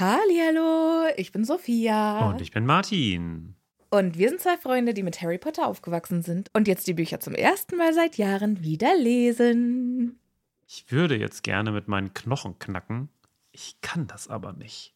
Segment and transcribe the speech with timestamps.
[0.00, 2.28] Hallihallo, ich bin Sophia.
[2.28, 3.54] Und ich bin Martin.
[3.90, 7.20] Und wir sind zwei Freunde, die mit Harry Potter aufgewachsen sind und jetzt die Bücher
[7.20, 10.18] zum ersten Mal seit Jahren wieder lesen.
[10.66, 13.08] Ich würde jetzt gerne mit meinen Knochen knacken.
[13.52, 14.94] Ich kann das aber nicht.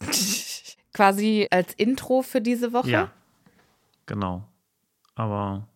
[0.92, 2.90] Quasi als Intro für diese Woche.
[2.90, 3.12] Ja,
[4.06, 4.48] genau.
[5.14, 5.68] Aber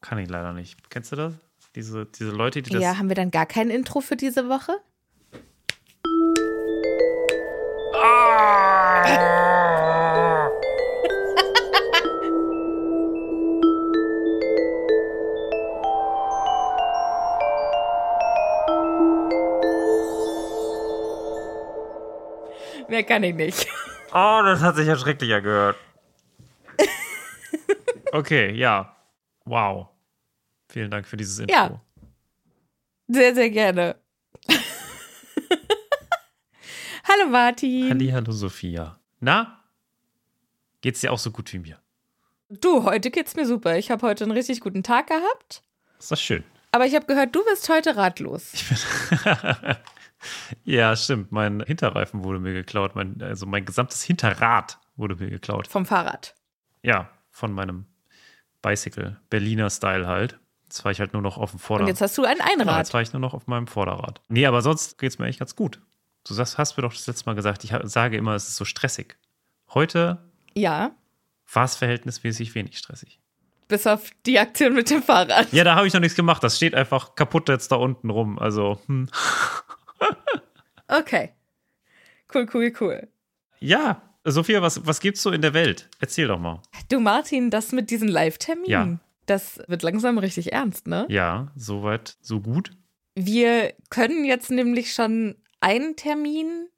[0.00, 0.90] kann ich leider nicht.
[0.90, 1.34] Kennst du das?
[1.74, 2.80] Diese, diese Leute, die das.
[2.80, 4.76] Ja, haben wir dann gar kein Intro für diese Woche?
[22.88, 23.66] Mehr kann ich nicht.
[24.12, 25.76] Oh, das hat sich ja schrecklicher gehört.
[28.12, 28.94] Okay, ja.
[29.46, 29.88] Wow.
[30.68, 31.54] Vielen Dank für dieses Intro.
[31.54, 31.80] Ja.
[33.08, 33.96] Sehr, sehr gerne.
[37.12, 37.90] Hallo Martin.
[37.90, 38.98] Halli, hallo Sophia.
[39.20, 39.60] Na?
[40.80, 41.78] Geht's dir auch so gut wie mir?
[42.48, 43.76] Du, heute geht's mir super.
[43.76, 45.62] Ich habe heute einen richtig guten Tag gehabt.
[45.98, 46.44] Ist das schön?
[46.70, 48.52] Aber ich habe gehört, du bist heute ratlos.
[50.64, 51.32] ja, stimmt.
[51.32, 52.94] Mein Hinterreifen wurde mir geklaut.
[52.94, 55.66] Mein, also mein gesamtes Hinterrad wurde mir geklaut.
[55.68, 56.34] Vom Fahrrad.
[56.82, 57.86] Ja, von meinem
[58.62, 59.20] Bicycle.
[59.28, 60.38] Berliner Style halt.
[60.64, 61.88] Jetzt fahre ich halt nur noch auf dem Und Vorderrad.
[61.88, 62.78] jetzt hast du ein Einrad.
[62.78, 64.22] jetzt fahre ich nur noch auf meinem Vorderrad.
[64.28, 65.80] Nee, aber sonst geht's mir eigentlich ganz gut.
[66.26, 68.64] Du sagst, hast mir doch das letzte Mal gesagt, ich sage immer, es ist so
[68.64, 69.16] stressig.
[69.74, 70.18] Heute
[70.54, 70.92] Ja.
[71.52, 73.18] war es verhältnismäßig wenig stressig.
[73.68, 75.52] Bis auf die Aktion mit dem Fahrrad.
[75.52, 76.42] Ja, da habe ich noch nichts gemacht.
[76.44, 78.38] Das steht einfach kaputt jetzt da unten rum.
[78.38, 79.08] Also, hm.
[80.88, 81.30] Okay.
[82.34, 83.08] Cool, cool, cool.
[83.60, 85.88] Ja, Sophia, was, was gibt's so in der Welt?
[86.00, 86.60] Erzähl doch mal.
[86.90, 88.98] Du, Martin, das mit diesen Live-Terminen, Ja.
[89.26, 91.06] das wird langsam richtig ernst, ne?
[91.08, 92.70] Ja, soweit, so gut.
[93.14, 96.68] Wir können jetzt nämlich schon einen Termin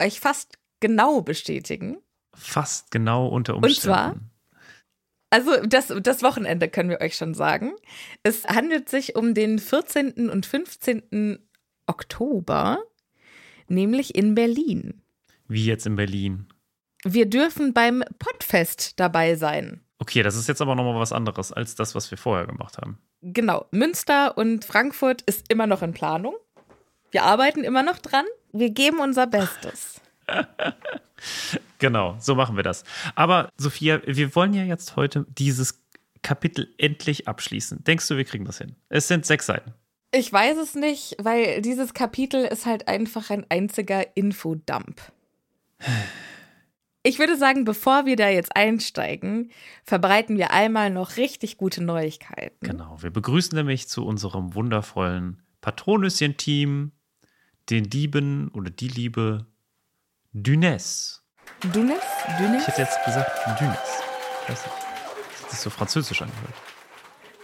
[0.00, 1.98] euch fast genau bestätigen.
[2.34, 4.12] Fast genau unter Und zwar?
[4.12, 4.30] Umständen.
[5.30, 7.72] Also das, das Wochenende können wir euch schon sagen.
[8.22, 10.30] Es handelt sich um den 14.
[10.30, 11.38] und 15.
[11.86, 12.78] Oktober,
[13.66, 15.02] nämlich in Berlin.
[15.46, 16.48] Wie jetzt in Berlin.
[17.04, 19.84] Wir dürfen beim Podfest dabei sein.
[19.98, 22.98] Okay, das ist jetzt aber nochmal was anderes als das, was wir vorher gemacht haben.
[23.20, 26.36] Genau, Münster und Frankfurt ist immer noch in Planung.
[27.10, 28.24] Wir arbeiten immer noch dran.
[28.52, 30.00] Wir geben unser Bestes.
[31.78, 32.84] Genau, so machen wir das.
[33.14, 35.80] Aber Sophia, wir wollen ja jetzt heute dieses
[36.22, 37.84] Kapitel endlich abschließen.
[37.84, 38.74] Denkst du, wir kriegen das hin?
[38.88, 39.74] Es sind sechs Seiten.
[40.10, 45.00] Ich weiß es nicht, weil dieses Kapitel ist halt einfach ein einziger Infodump.
[47.02, 49.50] Ich würde sagen, bevor wir da jetzt einsteigen,
[49.84, 52.66] verbreiten wir einmal noch richtig gute Neuigkeiten.
[52.66, 56.92] Genau, wir begrüßen nämlich zu unserem wundervollen Patronüschen-Team
[57.70, 59.46] den Dieben oder die Liebe
[60.32, 61.22] Dunes.
[61.72, 62.00] Dunes?
[62.38, 62.62] Dunes?
[62.62, 63.78] Ich hätte jetzt gesagt Dunes.
[64.46, 64.76] Weiß nicht.
[65.44, 66.54] Das ist so französisch angehört.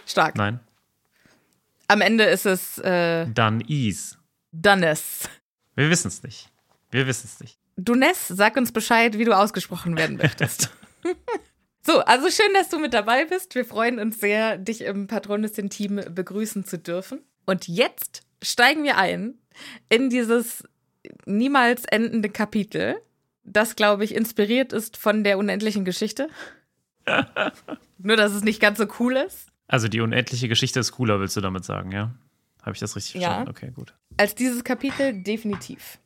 [0.05, 0.35] Stark.
[0.35, 0.59] Nein,
[1.87, 4.17] Am Ende ist es äh, dann Is.
[4.51, 5.29] Dunnes.
[5.75, 6.49] Wir wissen es nicht.
[6.91, 7.59] Wir wissen es nicht.
[7.77, 10.69] Dunes, sag uns Bescheid, wie du ausgesprochen werden möchtest.
[11.81, 13.53] so, also schön, dass du mit dabei bist.
[13.55, 17.21] Wir freuen uns sehr, dich im Patronissin-Team begrüßen zu dürfen.
[17.45, 19.35] Und jetzt steigen wir ein
[19.89, 20.63] in dieses
[21.25, 22.95] niemals endende Kapitel,
[23.43, 26.29] das, glaube ich, inspiriert ist von der unendlichen Geschichte.
[27.97, 29.49] Nur, dass es nicht ganz so cool ist.
[29.67, 32.13] Also die unendliche Geschichte ist cooler, willst du damit sagen, ja?
[32.61, 33.21] Habe ich das richtig Ja.
[33.21, 33.49] verstanden?
[33.49, 33.93] Okay, gut.
[34.17, 35.99] Als dieses Kapitel definitiv.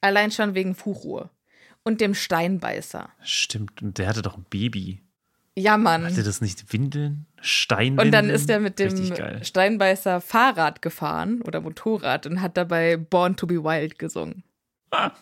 [0.00, 1.30] Allein schon wegen Fuchur
[1.82, 3.10] und dem Steinbeißer.
[3.22, 5.02] Stimmt, und der hatte doch ein Baby.
[5.58, 6.04] Ja, Mann.
[6.04, 7.26] Hatte das nicht Windeln?
[7.40, 8.08] Steinwindeln?
[8.08, 9.12] Und dann ist er mit dem.
[9.42, 14.44] Steinbeißer Fahrrad gefahren oder Motorrad und hat dabei Born to be Wild gesungen.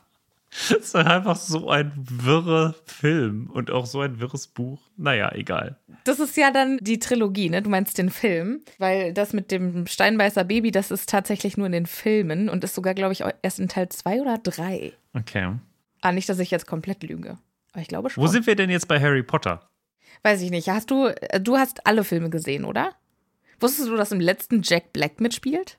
[0.68, 4.80] Das ist einfach so ein wirrer Film und auch so ein wirres Buch.
[4.96, 5.76] Naja, egal.
[6.04, 7.60] Das ist ja dann die Trilogie, ne?
[7.60, 11.72] Du meinst den Film, weil das mit dem Steinbeißer Baby, das ist tatsächlich nur in
[11.72, 14.92] den Filmen und ist sogar, glaube ich, erst in Teil zwei oder drei.
[15.12, 15.52] Okay.
[16.00, 17.36] Ah, nicht, dass ich jetzt komplett lüge.
[17.72, 18.22] Aber ich glaube schon.
[18.22, 19.68] Wo sind wir denn jetzt bei Harry Potter?
[20.22, 20.68] Weiß ich nicht.
[20.68, 22.92] Hast du, äh, du hast alle Filme gesehen, oder?
[23.60, 25.78] Wusstest du, dass im letzten Jack Black mitspielt?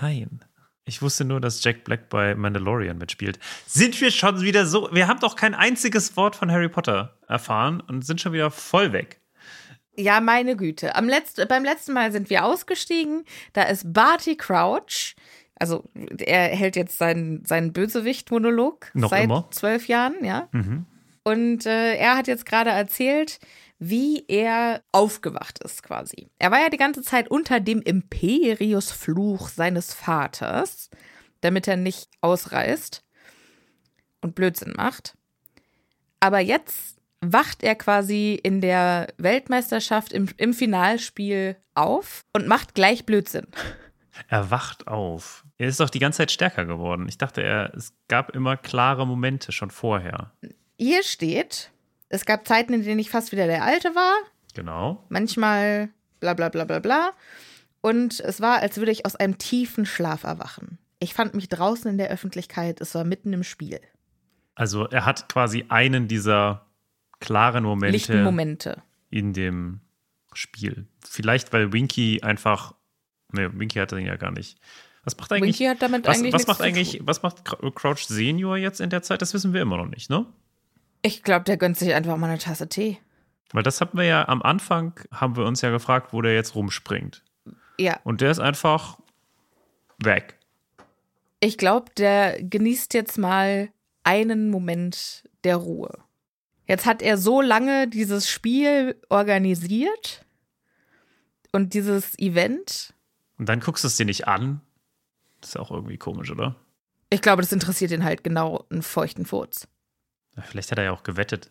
[0.00, 0.40] Nein.
[0.88, 3.40] Ich wusste nur, dass Jack Black bei Mandalorian mitspielt.
[3.66, 4.88] Sind wir schon wieder so.
[4.92, 8.92] Wir haben doch kein einziges Wort von Harry Potter erfahren und sind schon wieder voll
[8.92, 9.20] weg.
[9.96, 10.94] Ja, meine Güte.
[10.94, 13.24] Am Letz beim letzten Mal sind wir ausgestiegen.
[13.52, 15.16] Da ist Barty Crouch.
[15.58, 15.84] Also,
[16.18, 19.48] er hält jetzt seinen, seinen Bösewicht-Monolog seit immer?
[19.50, 20.48] zwölf Jahren, ja.
[20.52, 20.84] Mhm.
[21.24, 23.40] Und äh, er hat jetzt gerade erzählt,
[23.78, 26.28] wie er aufgewacht ist quasi.
[26.38, 30.90] Er war ja die ganze Zeit unter dem Imperius-Fluch seines Vaters,
[31.40, 33.04] damit er nicht ausreißt
[34.22, 35.16] und Blödsinn macht.
[36.20, 43.04] Aber jetzt wacht er quasi in der Weltmeisterschaft im, im Finalspiel auf und macht gleich
[43.04, 43.46] Blödsinn.
[44.28, 45.44] Er wacht auf.
[45.58, 47.06] Er ist doch die ganze Zeit stärker geworden.
[47.08, 50.32] Ich dachte, er, es gab immer klare Momente schon vorher.
[50.78, 51.70] Hier steht,
[52.08, 54.14] es gab Zeiten, in denen ich fast wieder der Alte war,
[54.54, 55.04] Genau.
[55.08, 57.10] manchmal bla bla bla bla bla.
[57.80, 60.78] Und es war, als würde ich aus einem tiefen Schlaf erwachen.
[60.98, 63.80] Ich fand mich draußen in der Öffentlichkeit, es war mitten im Spiel.
[64.54, 66.66] Also er hat quasi einen dieser
[67.20, 68.82] klaren Momente Lichten Momente.
[69.10, 69.80] in dem
[70.32, 70.86] Spiel.
[71.06, 72.74] Vielleicht, weil Winky einfach.
[73.32, 74.58] Ne, Winky hatte ihn ja gar nicht.
[75.04, 75.58] Was macht eigentlich.
[75.60, 77.06] Winky hat damit was, eigentlich was macht zu eigentlich, tun.
[77.06, 79.20] was macht Cr- Crouch Senior jetzt in der Zeit?
[79.22, 80.26] Das wissen wir immer noch nicht, ne?
[81.06, 82.98] Ich glaube, der gönnt sich einfach mal eine Tasse Tee.
[83.52, 86.56] Weil das hatten wir ja am Anfang, haben wir uns ja gefragt, wo der jetzt
[86.56, 87.22] rumspringt.
[87.78, 88.98] Ja, Und der ist einfach
[90.02, 90.36] weg.
[91.38, 93.68] ich glaube, der genießt jetzt mal
[94.02, 95.96] einen Moment der Ruhe.
[96.66, 100.24] Jetzt hat er so lange dieses Spiel organisiert
[101.52, 102.94] und dieses Event.
[103.38, 104.60] Und dann guckst du es dir nicht an.
[105.40, 106.56] Das ist auch irgendwie komisch, oder?
[107.10, 109.68] Ich glaube, das interessiert ihn halt genau einen feuchten Furz.
[110.42, 111.48] Vielleicht hat er ja auch gewettet.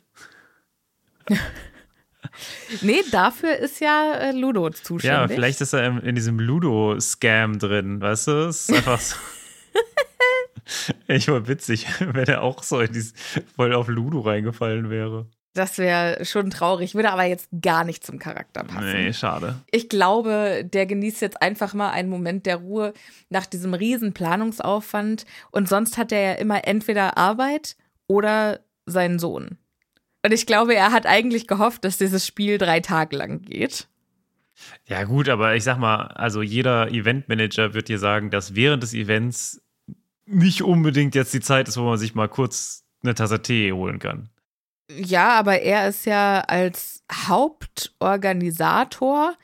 [2.82, 5.06] Nee, dafür ist ja äh, Ludo zuständig.
[5.06, 8.32] Ja, vielleicht ist er in, in diesem Ludo-Scam drin, weißt du?
[8.50, 9.16] Es ist einfach so.
[11.08, 13.14] ich war witzig, wenn er auch so in dieses,
[13.56, 15.28] voll auf Ludo reingefallen wäre.
[15.54, 18.92] Das wäre schon traurig, würde aber jetzt gar nicht zum Charakter passen.
[18.92, 19.56] Nee, schade.
[19.72, 22.94] Ich glaube, der genießt jetzt einfach mal einen Moment der Ruhe
[23.30, 27.78] nach diesem riesen Planungsaufwand und sonst hat er ja immer entweder Arbeit
[28.08, 29.58] oder seinen Sohn.
[30.26, 33.88] Und ich glaube, er hat eigentlich gehofft, dass dieses Spiel drei Tage lang geht.
[34.88, 38.94] Ja, gut, aber ich sag mal, also jeder Eventmanager wird dir sagen, dass während des
[38.94, 39.62] Events
[40.26, 44.00] nicht unbedingt jetzt die Zeit ist, wo man sich mal kurz eine Tasse Tee holen
[44.00, 44.30] kann.
[44.90, 49.36] Ja, aber er ist ja als Hauptorganisator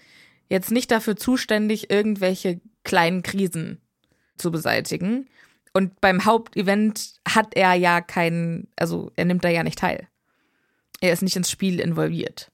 [0.50, 3.81] jetzt nicht dafür zuständig, irgendwelche kleinen Krisen
[4.38, 5.27] zu beseitigen.
[5.74, 10.08] Und beim Hauptevent hat er ja keinen, also er nimmt da ja nicht teil.
[11.00, 12.50] Er ist nicht ins Spiel involviert.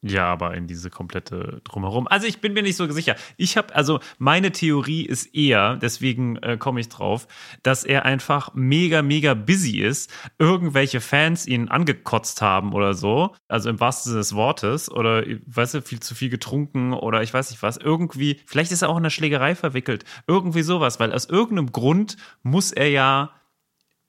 [0.00, 2.06] Ja, aber in diese komplette Drumherum.
[2.06, 3.16] Also ich bin mir nicht so sicher.
[3.36, 7.26] Ich habe, also meine Theorie ist eher, deswegen äh, komme ich drauf,
[7.64, 13.34] dass er einfach mega, mega busy ist, irgendwelche Fans ihn angekotzt haben oder so.
[13.48, 14.88] Also im wahrsten Sinne des Wortes.
[14.88, 17.76] Oder, weißt du, viel zu viel getrunken oder ich weiß nicht was.
[17.76, 20.04] Irgendwie, vielleicht ist er auch in einer Schlägerei verwickelt.
[20.28, 23.32] Irgendwie sowas, weil aus irgendeinem Grund muss er ja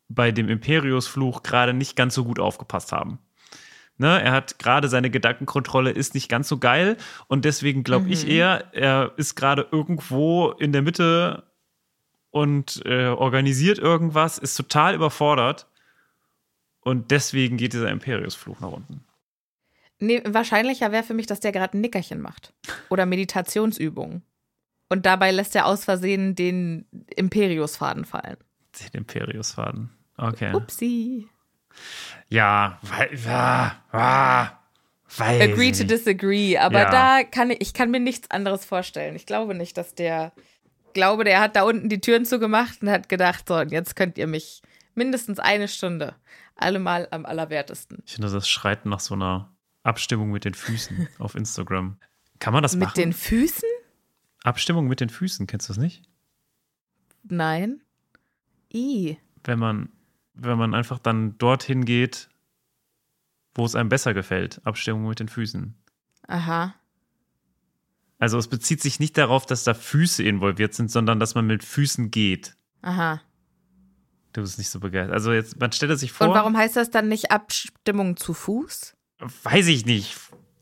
[0.08, 3.18] bei dem Imperiusfluch gerade nicht ganz so gut aufgepasst haben.
[4.02, 6.96] Ne, er hat gerade seine Gedankenkontrolle ist nicht ganz so geil
[7.28, 8.12] und deswegen glaube mhm.
[8.14, 11.44] ich eher, er ist gerade irgendwo in der Mitte
[12.30, 15.68] und äh, organisiert irgendwas, ist total überfordert
[16.80, 19.04] und deswegen geht dieser Imperiusfluch nach unten.
[20.00, 22.54] Nee, wahrscheinlicher wäre für mich, dass der gerade ein Nickerchen macht
[22.88, 24.24] oder Meditationsübungen
[24.88, 26.86] und dabei lässt er aus Versehen den
[27.18, 28.38] Imperiusfaden fallen.
[28.80, 29.90] Den Imperiusfaden.
[30.16, 30.54] Okay.
[30.54, 31.28] Upsi.
[32.30, 34.60] Ja, weil, ja, ah,
[35.18, 36.92] weil Agree to disagree, aber ja.
[36.92, 39.16] da kann ich, ich kann mir nichts anderes vorstellen.
[39.16, 40.32] Ich glaube nicht, dass der,
[40.94, 44.28] glaube, der hat da unten die Türen zugemacht und hat gedacht, so, jetzt könnt ihr
[44.28, 44.62] mich
[44.94, 46.16] mindestens eine Stunde
[46.56, 48.04] allemal am allerwertesten.
[48.06, 49.52] Ich finde, das schreit nach so einer
[49.84, 51.98] Abstimmung mit den Füßen auf Instagram.
[52.40, 52.94] Kann man das mit machen?
[52.96, 53.70] Mit den Füßen?
[54.44, 56.04] Abstimmung mit den Füßen, kennst du das nicht?
[57.24, 57.82] Nein.
[58.74, 59.18] I.
[59.44, 59.90] Wenn man
[60.34, 62.30] wenn man einfach dann dorthin geht,
[63.56, 64.62] wo es einem besser gefällt.
[64.66, 65.76] Abstimmung mit den Füßen.
[66.28, 66.76] Aha.
[68.20, 71.64] Also es bezieht sich nicht darauf, dass da Füße involviert sind, sondern dass man mit
[71.64, 72.56] Füßen geht.
[72.82, 73.22] Aha.
[74.34, 75.14] Du bist nicht so begeistert.
[75.14, 76.28] Also jetzt, man stellt sich vor.
[76.28, 78.96] Und warum heißt das dann nicht Abstimmung zu Fuß?
[79.44, 80.16] Weiß ich nicht.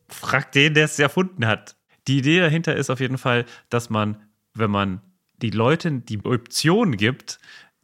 [0.08, 1.76] Frag den, der es erfunden hat.
[2.06, 4.16] Die Idee dahinter ist auf jeden Fall, dass man,
[4.54, 5.02] wenn man
[5.42, 7.38] die Leuten die Option gibt,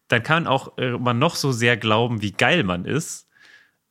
[0.08, 3.28] dann kann auch äh, man noch so sehr glauben, wie geil man ist.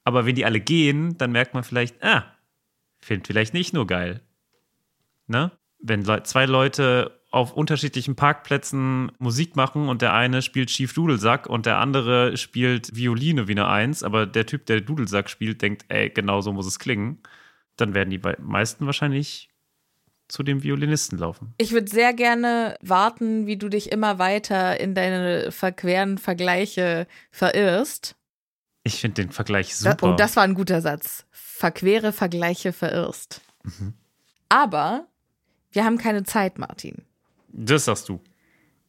[0.03, 2.25] Aber wenn die alle gehen, dann merkt man vielleicht, ah,
[3.01, 4.21] finde vielleicht nicht nur geil.
[5.27, 5.51] Ne?
[5.79, 11.47] Wenn Le zwei Leute auf unterschiedlichen Parkplätzen Musik machen und der eine spielt schief Dudelsack
[11.47, 15.85] und der andere spielt Violine wie eine Eins, aber der Typ, der Dudelsack spielt, denkt,
[15.87, 17.23] ey, genau so muss es klingen,
[17.75, 19.49] dann werden die meisten wahrscheinlich
[20.33, 21.53] zu dem Violinisten laufen.
[21.59, 28.15] Ich würde sehr gerne warten, wie du dich immer weiter in deine verqueren Vergleiche verirrst.
[28.83, 29.95] Ich finde den Vergleich super.
[29.95, 31.27] Da, oh, das war ein guter Satz.
[31.29, 33.41] Verquere Vergleiche verirrst.
[33.61, 33.93] Mhm.
[34.49, 35.05] Aber
[35.71, 37.03] wir haben keine Zeit, Martin.
[37.49, 38.19] Das sagst du.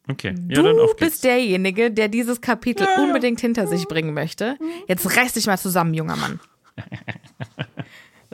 [0.09, 0.33] Okay.
[0.49, 3.03] Ja, du bist derjenige, der dieses Kapitel ja, ja.
[3.03, 4.57] unbedingt hinter sich bringen möchte.
[4.87, 6.39] Jetzt reiß dich mal zusammen, junger Mann.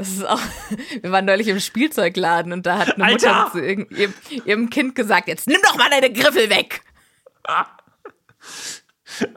[0.01, 0.41] Das ist auch,
[1.03, 3.51] wir waren neulich im Spielzeugladen und da hat eine Mutter Alter!
[3.51, 3.87] zu ihrem,
[4.45, 6.81] ihrem Kind gesagt, jetzt nimm doch mal deine Griffel weg.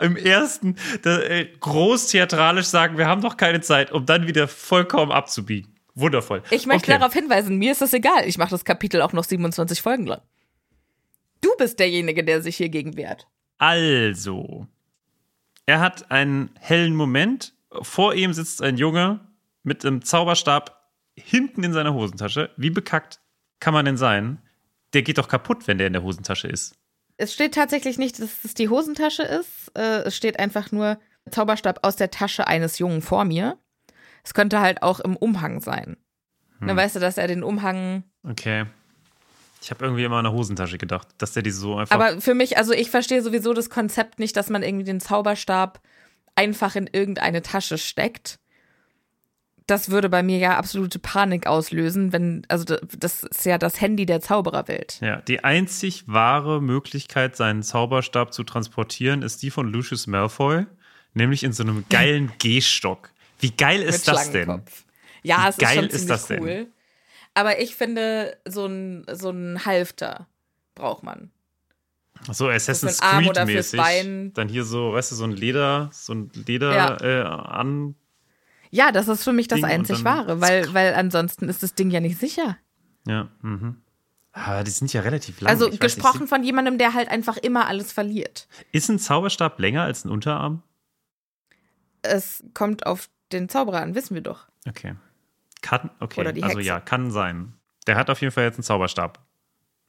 [0.00, 4.48] Im ersten da, äh, groß theatralisch sagen, wir haben doch keine Zeit, um dann wieder
[4.48, 5.76] vollkommen abzubiegen.
[5.94, 6.42] Wundervoll.
[6.48, 6.98] Ich möchte okay.
[6.98, 8.26] darauf hinweisen, mir ist das egal.
[8.26, 10.22] Ich mache das Kapitel auch noch 27 Folgen lang.
[11.42, 13.28] Du bist derjenige, der sich hier gegen wehrt.
[13.58, 14.66] Also,
[15.66, 17.52] er hat einen hellen Moment.
[17.82, 19.20] Vor ihm sitzt ein Junge,
[19.64, 22.50] mit einem Zauberstab hinten in seiner Hosentasche.
[22.56, 23.20] Wie bekackt
[23.58, 24.40] kann man denn sein?
[24.92, 26.76] Der geht doch kaputt, wenn der in der Hosentasche ist.
[27.16, 29.72] Es steht tatsächlich nicht, dass es die Hosentasche ist.
[29.76, 30.98] Äh, es steht einfach nur
[31.30, 33.58] Zauberstab aus der Tasche eines Jungen vor mir.
[34.22, 35.96] Es könnte halt auch im Umhang sein.
[36.58, 36.68] Hm.
[36.68, 38.04] Dann weißt du, dass er den Umhang.
[38.22, 38.66] Okay.
[39.62, 41.94] Ich habe irgendwie immer an eine Hosentasche gedacht, dass der diese so einfach.
[41.94, 45.80] Aber für mich, also ich verstehe sowieso das Konzept nicht, dass man irgendwie den Zauberstab
[46.34, 48.38] einfach in irgendeine Tasche steckt,
[49.66, 54.04] das würde bei mir ja absolute Panik auslösen, wenn, also das ist ja das Handy
[54.04, 54.98] der Zaubererwelt.
[55.00, 60.66] Ja, die einzig wahre Möglichkeit, seinen Zauberstab zu transportieren, ist die von Lucius Malfoy,
[61.14, 63.10] nämlich in so einem geilen Gehstock.
[63.40, 64.62] Wie geil ist das denn?
[65.22, 66.48] Ja, Wie es geil ist schon ziemlich cool.
[66.48, 66.66] Denn?
[67.32, 70.28] Aber ich finde, so ein, so ein Halfter
[70.74, 71.30] braucht man.
[72.30, 73.80] So Assassin's Creed mäßig.
[74.34, 77.00] Dann hier so, weißt du, so ein Leder, so ein Leder ja.
[77.00, 77.96] äh, an
[78.74, 81.92] Ja, das ist für mich das Ding einzig Wahre, weil, weil ansonsten ist das Ding
[81.92, 82.58] ja nicht sicher.
[83.06, 83.82] Ja, mhm.
[84.32, 85.48] Aber die sind ja relativ lang.
[85.48, 88.48] Also Ich weiß gesprochen von jemandem, der halt einfach immer alles verliert.
[88.72, 90.64] Ist ein Zauberstab länger als ein Unterarm?
[92.02, 94.48] Es kommt auf den Zauberer an, wissen wir doch.
[94.68, 94.96] Okay.
[95.62, 96.22] Kann, okay.
[96.22, 96.66] Oder die also Hexe.
[96.66, 97.54] ja, kann sein.
[97.86, 99.24] Der hat auf jeden Fall jetzt einen Zauberstab.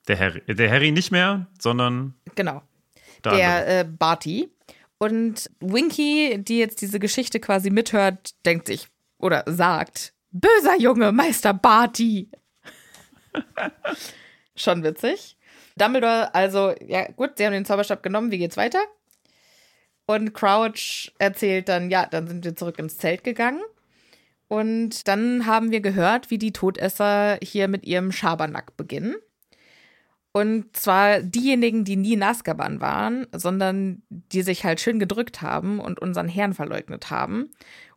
[0.08, 2.62] Der Harry, der Harry nicht mehr, sondern Genau.
[3.24, 4.52] der, der äh, Barty.
[5.06, 8.88] Und Winky, die jetzt diese Geschichte quasi mithört, denkt sich
[9.20, 12.32] oder sagt: Böser Junge, Meister Barty.
[14.56, 15.38] Schon witzig.
[15.78, 18.80] Dumbledore, also, ja, gut, sie haben den Zauberstab genommen, wie geht's weiter?
[20.08, 23.62] Und Crouch erzählt dann, ja, dann sind wir zurück ins Zelt gegangen.
[24.48, 29.18] Und dann haben wir gehört, wie die Todesser hier mit ihrem Schabernack beginnen.
[30.36, 35.80] Und zwar diejenigen, die nie in Azkaban waren, sondern die sich halt schön gedrückt haben
[35.80, 37.52] und unseren Herrn verleugnet haben.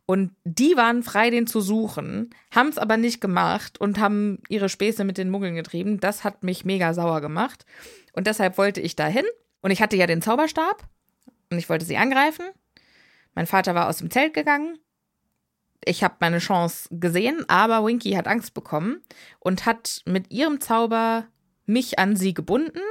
[0.05, 4.69] Und die waren frei, den zu suchen, haben es aber nicht gemacht und haben ihre
[4.69, 5.99] Späße mit den Muggeln getrieben.
[5.99, 7.65] Das hat mich mega sauer gemacht.
[8.13, 9.25] Und deshalb wollte ich dahin.
[9.59, 10.87] Und ich hatte ja den Zauberstab
[11.51, 12.45] und ich wollte sie angreifen.
[13.35, 14.77] Mein Vater war aus dem Zelt gegangen.
[15.83, 19.01] Ich habe meine Chance gesehen, aber Winky hat Angst bekommen
[19.39, 21.27] und hat mit ihrem Zauber
[21.69, 22.81] mich an sie gebunden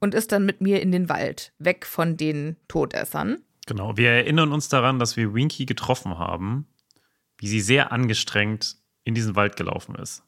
[0.00, 3.42] und ist dann mit mir in den Wald, weg von den Todessern.
[3.66, 6.66] Genau, wir erinnern uns daran, dass wir Winky getroffen haben,
[7.38, 10.24] wie sie sehr angestrengt in diesen Wald gelaufen ist.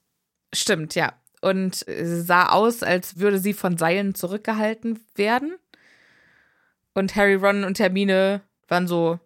[0.54, 1.12] Stimmt, ja.
[1.40, 5.56] Und äh, sah aus, als würde sie von Seilen zurückgehalten werden.
[6.94, 9.18] Und Harry, Ron und Hermine waren so,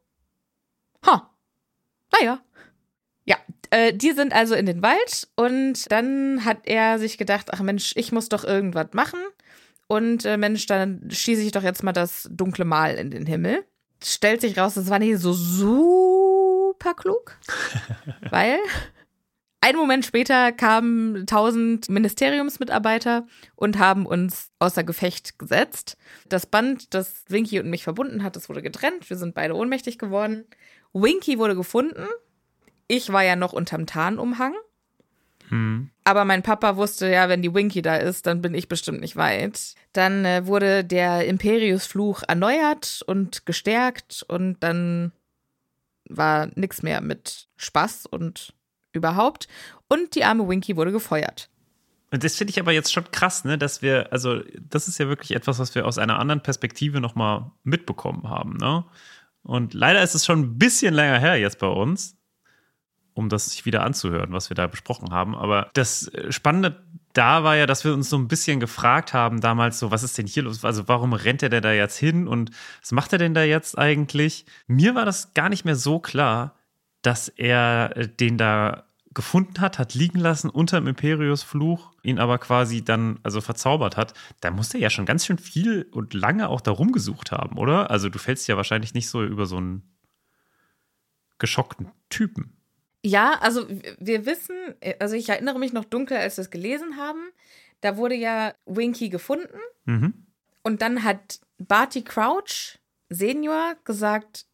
[1.05, 1.31] ha,
[2.19, 2.41] naja.
[3.71, 7.93] Äh, die sind also in den Wald und dann hat er sich gedacht, ach Mensch,
[7.97, 9.21] ich muss doch irgendwas machen.
[9.87, 13.65] Und äh, Mensch, dann schieße ich doch jetzt mal das dunkle Mal in den Himmel.
[14.03, 17.37] Stellt sich raus, das war nicht so super klug,
[18.31, 18.59] weil
[19.61, 25.97] einen Moment später kamen tausend Ministeriumsmitarbeiter und haben uns außer Gefecht gesetzt.
[26.29, 29.11] Das Band, das Winky und mich verbunden hat, das wurde getrennt.
[29.11, 30.45] Wir sind beide ohnmächtig geworden.
[30.93, 32.07] Winky wurde gefunden.
[32.89, 34.55] Ich war ja noch unterm Tarnumhang.
[36.05, 39.17] Aber mein Papa wusste ja, wenn die Winky da ist, dann bin ich bestimmt nicht
[39.17, 39.75] weit.
[39.93, 45.13] Dann äh, wurde der Imperius-Fluch erneuert und gestärkt und dann
[46.09, 48.55] war nix mehr mit Spaß und
[48.93, 49.49] überhaupt.
[49.89, 51.49] Und die arme Winky wurde gefeuert.
[52.11, 55.09] Und das finde ich aber jetzt schon krass, ne, dass wir, also das ist ja
[55.09, 58.85] wirklich etwas, was wir aus einer anderen Perspektive nochmal mitbekommen haben, ne?
[59.43, 62.18] Und leider ist es schon ein bisschen länger her jetzt bei uns,
[63.19, 65.35] um das sich wieder anzuhören, was wir da besprochen haben.
[65.35, 69.41] Aber das äh, Spannende da war ja, dass wir uns so ein bisschen gefragt haben
[69.41, 70.65] damals so, was ist denn hier los?
[70.65, 73.77] Also warum rennt er denn da jetzt hin und was macht er denn da jetzt
[73.77, 74.47] eigentlich?
[74.69, 76.55] Mir war das gar nicht mehr so klar,
[77.03, 82.39] dass er äh, den da gefunden hat, hat liegen lassen unter dem Imperius-Fluch, ihn aber
[82.39, 86.49] quasi dann also verzaubert hat, da muss er ja schon ganz schön viel und lange
[86.49, 87.91] auch da rumgesucht haben, oder?
[87.91, 89.83] Also du fällst ja wahrscheinlich nicht so über so einen
[91.39, 92.58] geschockten Typen.
[93.05, 93.67] Ja, also
[93.99, 94.57] wir wissen,
[94.99, 97.21] also ich erinnere mich noch dunkel, als wir es gelesen haben,
[97.81, 100.27] da wurde ja Winky gefunden Mhm.
[100.63, 104.47] und dann hat Barty Crouch Senior gesagt,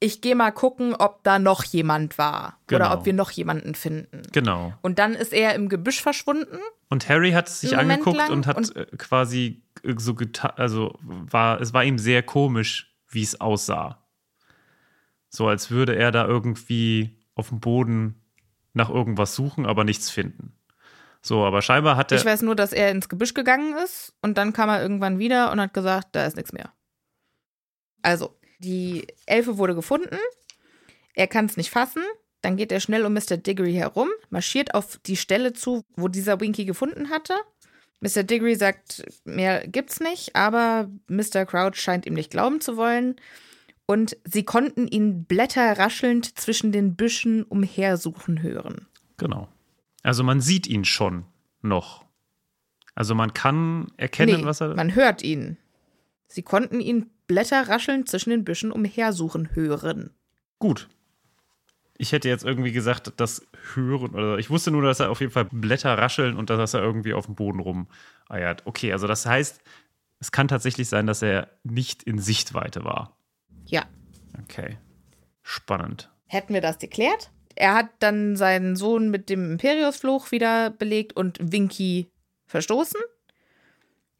[0.00, 2.94] ich gehe mal gucken, ob da noch jemand war oder Genau.
[2.94, 4.22] ob wir noch jemanden finden.
[4.32, 4.72] Genau.
[4.82, 6.58] Und dann ist er im Gebüsch verschwunden.
[6.88, 10.96] Und Harry hat es sich angeguckt und hat und- äh, quasi äh, so getan, also
[11.02, 14.06] war, es war ihm sehr komisch, wie es aussah.
[15.30, 18.20] So als würde er da irgendwie auf dem Boden
[18.74, 20.52] nach irgendwas suchen, aber nichts finden.
[21.20, 22.18] So, aber scheinbar hat er.
[22.18, 25.50] Ich weiß nur, dass er ins Gebüsch gegangen ist und dann kam er irgendwann wieder
[25.52, 26.72] und hat gesagt, da ist nichts mehr.
[28.02, 30.18] Also, die Elfe wurde gefunden.
[31.14, 32.02] Er kann es nicht fassen.
[32.42, 33.36] Dann geht er schnell um Mr.
[33.36, 37.34] Diggory herum, marschiert auf die Stelle zu, wo dieser Winky gefunden hatte.
[38.00, 38.22] Mr.
[38.22, 41.44] Diggory sagt, mehr gibt's nicht, aber Mr.
[41.46, 43.16] Crouch scheint ihm nicht glauben zu wollen.
[43.90, 48.86] Und sie konnten ihn blätterraschelnd zwischen den Büschen umhersuchen hören.
[49.16, 49.48] Genau.
[50.02, 51.24] Also man sieht ihn schon
[51.62, 52.04] noch.
[52.94, 54.74] Also man kann erkennen, nee, was er.
[54.74, 55.56] Man hört ihn.
[56.26, 60.10] Sie konnten ihn blätterraschelnd zwischen den Büschen umhersuchen hören.
[60.58, 60.90] Gut.
[61.96, 65.32] Ich hätte jetzt irgendwie gesagt, das Hören, oder ich wusste nur, dass er auf jeden
[65.32, 68.66] Fall Blätter rascheln und dass er irgendwie auf dem Boden rumeiert.
[68.66, 69.62] Okay, also das heißt,
[70.20, 73.17] es kann tatsächlich sein, dass er nicht in Sichtweite war.
[73.68, 73.84] Ja.
[74.42, 74.76] Okay.
[75.42, 76.10] Spannend.
[76.26, 77.30] Hätten wir das geklärt?
[77.54, 82.10] Er hat dann seinen Sohn mit dem Imperiusfluch wieder belegt und Winky
[82.46, 83.00] verstoßen,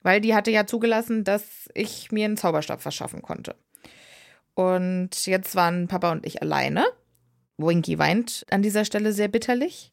[0.02, 3.54] weil die hatte ja zugelassen, dass ich mir einen Zauberstab verschaffen konnte.
[4.54, 6.84] Und jetzt waren Papa und ich alleine.
[7.58, 9.92] Winky weint an dieser Stelle sehr bitterlich.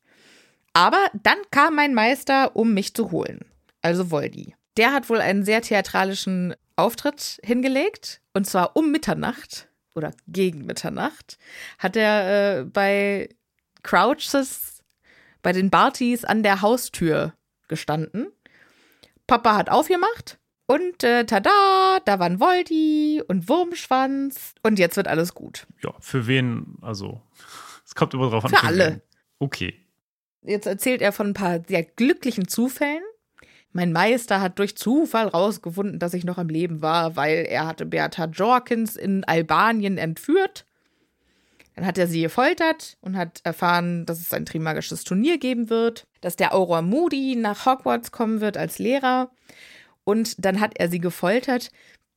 [0.73, 3.45] Aber dann kam mein Meister, um mich zu holen.
[3.81, 4.55] Also Voldy.
[4.77, 8.21] Der hat wohl einen sehr theatralischen Auftritt hingelegt.
[8.35, 11.37] Und zwar um Mitternacht oder gegen Mitternacht
[11.79, 13.29] hat er äh, bei
[13.81, 14.83] Crouches,
[15.41, 17.33] bei den Bartys an der Haustür
[17.69, 18.27] gestanden.
[19.25, 25.33] Papa hat aufgemacht und äh, tada, da waren Voldy und Wurmschwanz und jetzt wird alles
[25.33, 25.65] gut.
[25.81, 27.21] Ja, für wen, also,
[27.85, 28.49] es kommt immer drauf an.
[28.49, 28.91] Für alle.
[28.91, 29.01] Wen.
[29.39, 29.79] Okay.
[30.41, 33.01] Jetzt erzählt er von ein paar sehr glücklichen Zufällen.
[33.75, 37.85] Mein Meister hat durch Zufall rausgefunden, dass ich noch am Leben war, weil er hatte
[37.85, 40.65] Beata Jorkins in Albanien entführt.
[41.75, 46.07] Dann hat er sie gefoltert und hat erfahren, dass es ein trimagisches Turnier geben wird,
[46.21, 49.29] dass der Auror Moody nach Hogwarts kommen wird als Lehrer.
[50.05, 51.69] Und dann hat er sie gefoltert,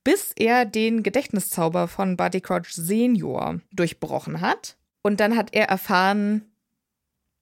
[0.05, 4.77] bis er den Gedächtniszauber von Barty Crouch Senior durchbrochen hat.
[5.03, 6.53] Und dann hat er erfahren,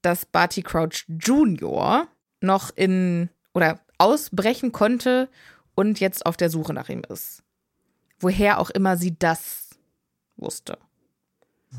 [0.01, 2.09] dass Barty Crouch Junior
[2.41, 5.29] noch in oder ausbrechen konnte
[5.75, 7.43] und jetzt auf der Suche nach ihm ist.
[8.19, 9.71] Woher auch immer sie das
[10.37, 10.79] wusste.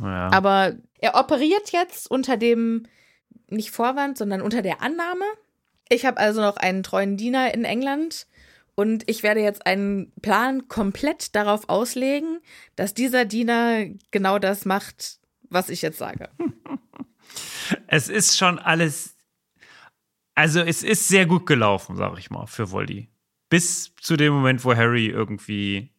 [0.02, 0.30] Ja.
[0.32, 2.84] Aber er operiert jetzt unter dem,
[3.50, 5.26] nicht Vorwand, sondern unter der Annahme.
[5.90, 8.28] Ich habe also noch einen treuen Diener in England
[8.76, 12.40] und ich werde jetzt einen Plan komplett darauf auslegen,
[12.76, 16.30] dass dieser Diener genau das macht, was ich jetzt sage.
[17.88, 19.17] Es ist schon alles.
[20.38, 23.10] Also, es ist sehr gut gelaufen, sag ich mal, für Voldy.
[23.50, 25.90] Bis zu dem Moment, wo Harry irgendwie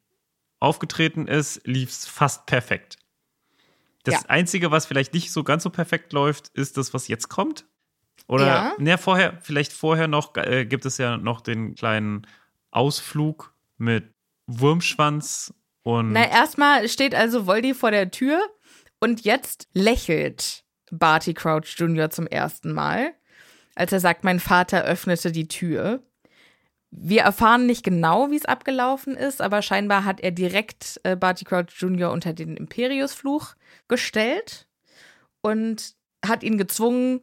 [0.61, 2.99] aufgetreten ist, lief es fast perfekt.
[4.05, 4.29] Das Ja.
[4.29, 7.67] Einzige, was vielleicht nicht so ganz so perfekt läuft, ist das, was jetzt kommt.
[8.29, 8.73] Oder, Ja.
[8.79, 12.25] ne, vorher, vielleicht vorher noch, äh, gibt es ja noch den kleinen
[12.71, 14.13] Ausflug mit
[14.47, 16.13] Wurmschwanz und.
[16.13, 18.41] Na, erstmal steht also Voldy vor der Tür
[19.01, 22.11] und jetzt lächelt Barty Crouch Jr.
[22.11, 23.15] zum ersten Mal,
[23.79, 26.03] als er sagt, mein Vater öffnete die Tür.
[26.91, 31.45] Wir erfahren nicht genau, wie es abgelaufen ist, aber scheinbar hat er direkt äh, Barty
[31.45, 32.11] Crouch Jr.
[32.11, 33.55] unter den Imperiusfluch
[33.87, 34.67] gestellt
[35.43, 35.95] und
[36.27, 37.21] hat ihn gezwungen,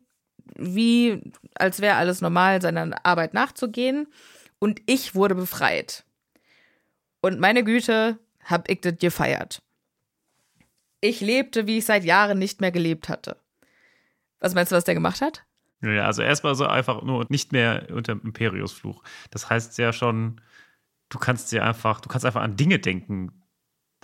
[0.56, 1.22] wie
[1.56, 4.08] als wäre alles normal, seiner Arbeit nachzugehen.
[4.58, 6.06] Und ich wurde befreit.
[7.20, 9.62] Und meine Güte, hab ich das gefeiert.
[11.02, 13.36] Ich lebte, wie ich seit Jahren nicht mehr gelebt hatte.
[14.40, 15.46] Was meinst du, was der gemacht hat?
[15.82, 19.04] Ja, also erstmal so einfach nur nicht mehr unter dem Imperiusfluch.
[19.30, 20.42] Das heißt ja schon,
[21.10, 23.44] du kannst dir einfach, du kannst einfach an Dinge denken,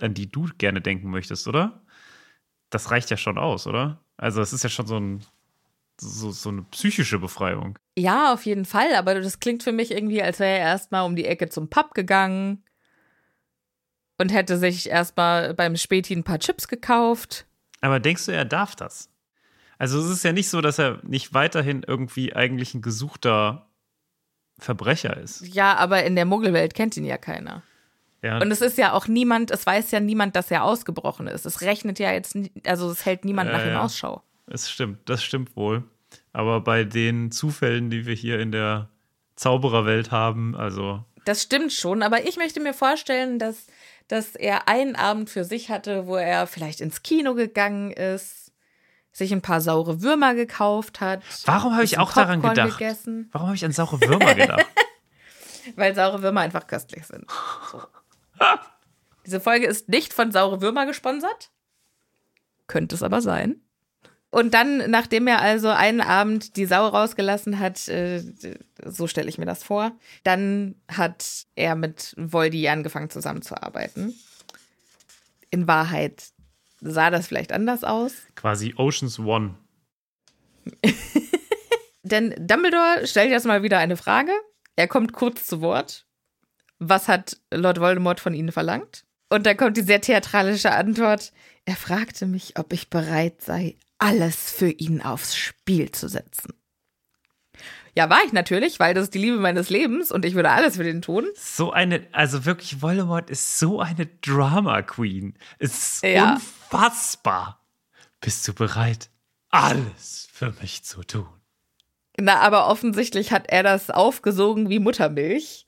[0.00, 1.82] an die du gerne denken möchtest, oder?
[2.70, 4.00] Das reicht ja schon aus, oder?
[4.16, 5.24] Also es ist ja schon so, ein,
[6.00, 7.78] so, so eine psychische Befreiung.
[7.98, 11.16] Ja, auf jeden Fall, aber das klingt für mich irgendwie, als wäre er erstmal um
[11.16, 12.64] die Ecke zum Pub gegangen
[14.18, 17.46] und hätte sich erstmal beim Späti ein paar Chips gekauft.
[17.80, 19.11] Aber denkst du, er darf das?
[19.82, 23.66] Also es ist ja nicht so, dass er nicht weiterhin irgendwie eigentlich ein gesuchter
[24.56, 25.40] Verbrecher ist.
[25.44, 27.64] Ja, aber in der Muggelwelt kennt ihn ja keiner.
[28.22, 31.46] Ja, Und es ist ja auch niemand, es weiß ja niemand, dass er ausgebrochen ist.
[31.46, 33.76] Es rechnet ja jetzt, also es hält niemand Ja, nach ihm.
[33.76, 34.22] Ausschau.
[34.46, 35.82] Es stimmt, das stimmt wohl.
[36.32, 38.88] Aber bei den Zufällen, die wir hier in der
[39.34, 43.66] Zaubererwelt haben, also Das stimmt schon, aber ich möchte mir vorstellen, dass,
[44.06, 48.41] dass er einen Abend für sich hatte, wo er vielleicht ins Kino gegangen ist,
[49.12, 51.22] sich ein paar saure Würmer gekauft hat.
[51.44, 52.78] Warum habe ich auch daran Popcorn gedacht?
[52.78, 54.66] Gegessen, warum habe ich an saure Würmer gedacht?
[55.76, 57.24] weil saure Würmer einfach köstlich sind.
[57.70, 57.82] So.
[59.26, 61.50] Diese Folge ist nicht von saure Würmer gesponsert.
[62.66, 63.60] Könnte es aber sein.
[64.30, 68.22] Und dann, nachdem er also einen Abend die Sau rausgelassen hat, äh,
[68.82, 69.92] so stelle ich mir das vor,
[70.24, 74.14] dann hat er mit Voldy angefangen zusammenzuarbeiten.
[75.50, 76.30] In Wahrheit
[76.82, 78.12] sah das vielleicht anders aus.
[78.34, 79.54] Quasi Oceans One.
[82.02, 84.32] Denn Dumbledore stellt jetzt mal wieder eine Frage.
[84.76, 86.06] Er kommt kurz zu Wort.
[86.78, 89.04] Was hat Lord Voldemort von Ihnen verlangt?
[89.30, 91.32] Und dann kommt die sehr theatralische Antwort.
[91.64, 96.52] Er fragte mich, ob ich bereit sei, alles für ihn aufs Spiel zu setzen.
[97.94, 100.76] Ja, war ich natürlich, weil das ist die Liebe meines Lebens und ich würde alles
[100.76, 101.26] für den tun.
[101.34, 105.34] So eine, also wirklich, Voldemort ist so eine Drama Queen.
[105.58, 106.34] Es ist Ja.
[106.34, 107.60] unfassbar.
[108.20, 109.10] Bist du bereit,
[109.50, 111.26] alles für mich zu tun?
[112.18, 115.66] Na, aber offensichtlich hat er das aufgesogen wie Muttermilch.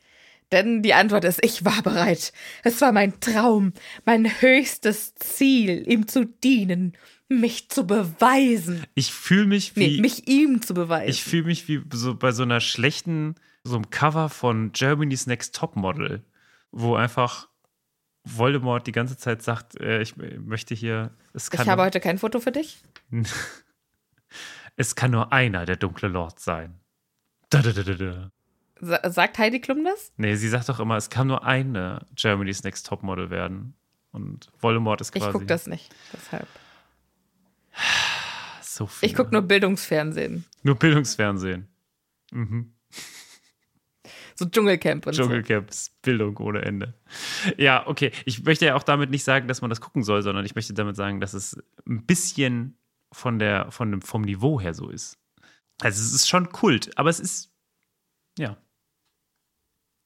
[0.53, 2.33] Denn die Antwort ist, ich war bereit.
[2.63, 3.73] Es war mein Traum,
[4.05, 6.97] mein höchstes Ziel, ihm zu dienen,
[7.29, 8.85] mich zu beweisen.
[8.95, 10.01] Ich fühle mich Nee, wie.
[10.01, 11.11] mich ihm zu beweisen.
[11.11, 13.35] Ich fühle mich wie so bei so einer schlechten,
[13.65, 16.23] so einem Cover von Germany's Next Top Model,
[16.71, 17.49] wo einfach
[18.25, 21.11] Voldemort die ganze Zeit sagt, äh, ich möchte hier.
[21.33, 22.83] Es kann Ich habe nur, heute kein Foto für dich.
[24.77, 26.81] es kann nur einer der dunkle Lord sein.
[27.51, 28.31] Da, da, da, da, da.
[28.81, 30.13] Sa sagt Heidi Klum das?
[30.17, 33.75] Nee, sie sagt doch immer, es kann nur eine Germany's Next Topmodel werden.
[34.11, 35.95] Und Voldemort ist quasi Ich gucke das nicht.
[36.13, 36.49] Deshalb.
[38.61, 39.09] So viel.
[39.09, 40.45] Ich gucke nur Bildungsfernsehen.
[40.63, 41.69] nur Bildungsfernsehen.
[44.35, 46.95] So Dschungelcamp und Dschungelcamps, Bildung ohne Ende.
[47.57, 48.11] Ja, okay.
[48.25, 50.75] Ich möchte ja auch damit nicht sagen, dass man das gucken soll, sondern ich möchte
[50.75, 51.57] damit sagen, dass es
[51.87, 52.77] ein bisschen
[53.13, 55.19] von der, von dem, vom Niveau her so ist.
[55.81, 57.53] Also es ist schon Kult, aber es ist,
[58.39, 58.57] ja.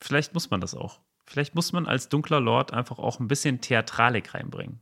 [0.00, 1.00] Vielleicht muss man das auch.
[1.26, 4.80] Vielleicht muss man als dunkler Lord einfach auch ein bisschen Theatralik reinbringen.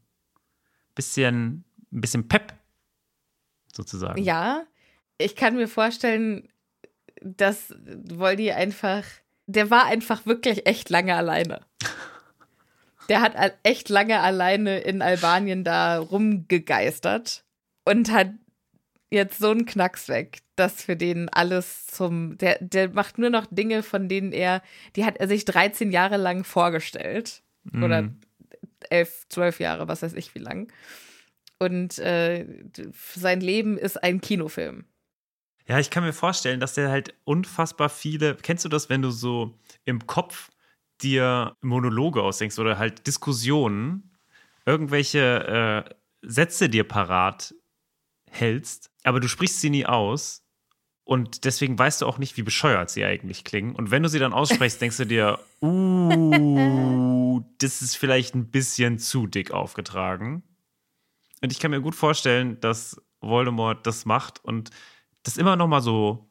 [0.95, 2.55] Bisschen, ein bisschen Pep,
[3.77, 4.19] sozusagen.
[4.19, 4.25] so.
[4.25, 4.65] Ja,
[5.19, 6.49] ich kann mir vorstellen,
[7.23, 7.75] dass
[8.09, 9.05] Voldy einfach,
[9.47, 11.61] der war einfach wirklich echt lange alleine.
[13.09, 17.45] Der hat echt lange alleine in Albanien da rumgegeistert
[17.85, 18.31] und hat
[19.11, 23.47] jetzt so einen Knacks weg, dass für den alles zum, der, der macht nur noch
[23.49, 24.61] Dinge, von denen er,
[24.97, 27.43] die hat er sich 13 Jahre lang vorgestellt.
[27.75, 28.21] Oder Mhm.
[28.91, 30.73] elf, zwölf Jahre, was weiß ich wie lang.
[31.59, 32.47] Und äh,
[33.15, 34.85] sein Leben ist ein Kinofilm.
[35.67, 38.37] Ja, ich kann mir vorstellen, dass der halt unfassbar viele.
[38.37, 40.51] Kennst du das, wenn du so im Kopf
[41.03, 44.17] dir Monologe ausdenkst oder halt Diskussionen,
[44.65, 47.55] irgendwelche äh, Sätze dir parat
[48.31, 50.45] hältst, aber du sprichst sie nie aus
[51.05, 53.77] und deswegen weißt du auch nicht, wie bescheuert sie eigentlich klingen.
[53.77, 58.99] Und wenn du sie dann aussprichst, denkst du dir, uh, das ist vielleicht ein bisschen
[58.99, 60.43] zu dick aufgetragen.
[61.47, 64.71] Und ich kann mir gut vorstellen, dass Voldemort das macht und
[65.23, 66.29] das immer noch mal so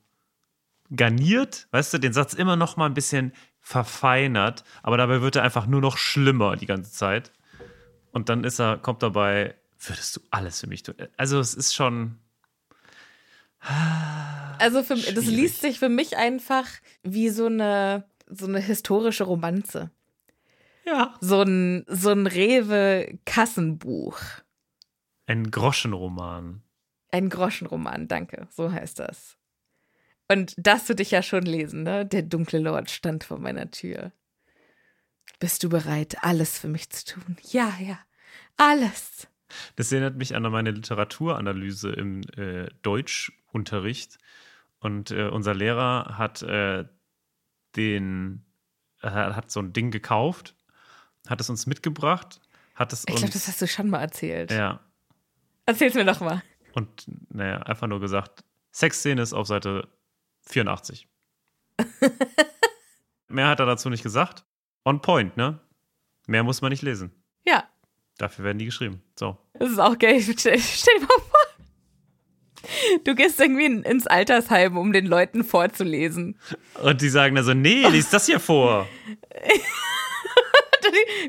[0.94, 5.44] garniert, weißt du, den Satz immer noch mal ein bisschen verfeinert, aber dabei wird er
[5.44, 7.32] einfach nur noch schlimmer die ganze Zeit.
[8.12, 10.96] Und dann ist er, kommt dabei, würdest du alles für mich tun?
[11.16, 12.18] Also es ist schon,
[14.60, 16.68] Also für, das liest sich für mich einfach
[17.04, 19.92] wie so eine, so eine historische Romanze.
[20.86, 24.20] ja, So ein, so ein Rewe-Kassenbuch.
[25.28, 26.62] Ein Groschenroman.
[27.12, 29.38] Ein Groschenroman, danke, so heißt das.
[30.28, 32.06] Und das würde ich ja schon lesen, ne?
[32.06, 34.12] Der dunkle Lord stand vor meiner Tür.
[35.40, 37.38] Bist du bereit, alles für mich zu tun?
[37.44, 38.00] Ja, ja,
[38.58, 39.28] alles.
[39.76, 44.18] Das erinnert mich an meine Literaturanalyse im äh, Deutschunterricht.
[44.80, 46.86] Und äh, unser Lehrer hat äh,
[47.76, 48.46] den,
[49.02, 50.56] äh, hat so ein Ding gekauft,
[51.28, 52.40] hat es uns mitgebracht,
[52.76, 53.20] hat es Ich uns.
[53.22, 54.52] glaube, das hast du schon mal erzählt.
[54.52, 54.80] ja,
[55.66, 56.44] Erzähl's mir doch mal.
[56.74, 59.88] und naja, einfach nur gesagt, Sexszene ist auf Seite
[60.48, 61.08] 84.
[63.28, 64.46] Mehr hat er dazu nicht gesagt.
[64.84, 65.60] On point, ne?
[66.28, 67.12] Mehr muss man nicht lesen.
[67.46, 67.64] Ja,
[68.18, 69.02] Dafür werden die geschrieben.
[69.20, 69.38] So.
[69.54, 70.22] das ist auch geil.
[70.22, 71.40] Stell, stell dir mal vor.
[73.04, 76.40] Du gehst irgendwie in, ins Altersheim, um den Leuten vorzulesen.
[76.82, 78.88] Und die sagen dann so, nee, lies das hier vor.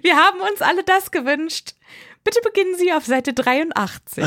[0.02, 1.74] Wir haben uns alle das gewünscht.
[2.26, 4.24] Bitte beginnen Sie auf Seite 83.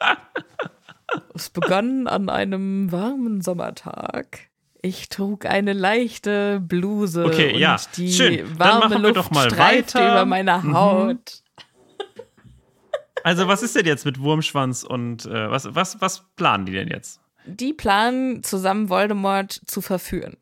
[1.34, 4.50] es begann an einem warmen Sommertag.
[4.82, 8.58] Ich trug eine leichte Bluse Okay, und ja, die schön.
[8.58, 10.10] Warme machen wir Luft doch mal streifte weiter.
[10.10, 10.74] über meine Mhm.
[10.74, 11.42] Haut.
[13.22, 16.88] Also, was ist denn jetzt mit Wurmschwanz und äh, was, was, was planen die denn
[16.88, 17.20] jetzt?
[17.44, 20.38] Die planen zusammen Voldemort zu verführen.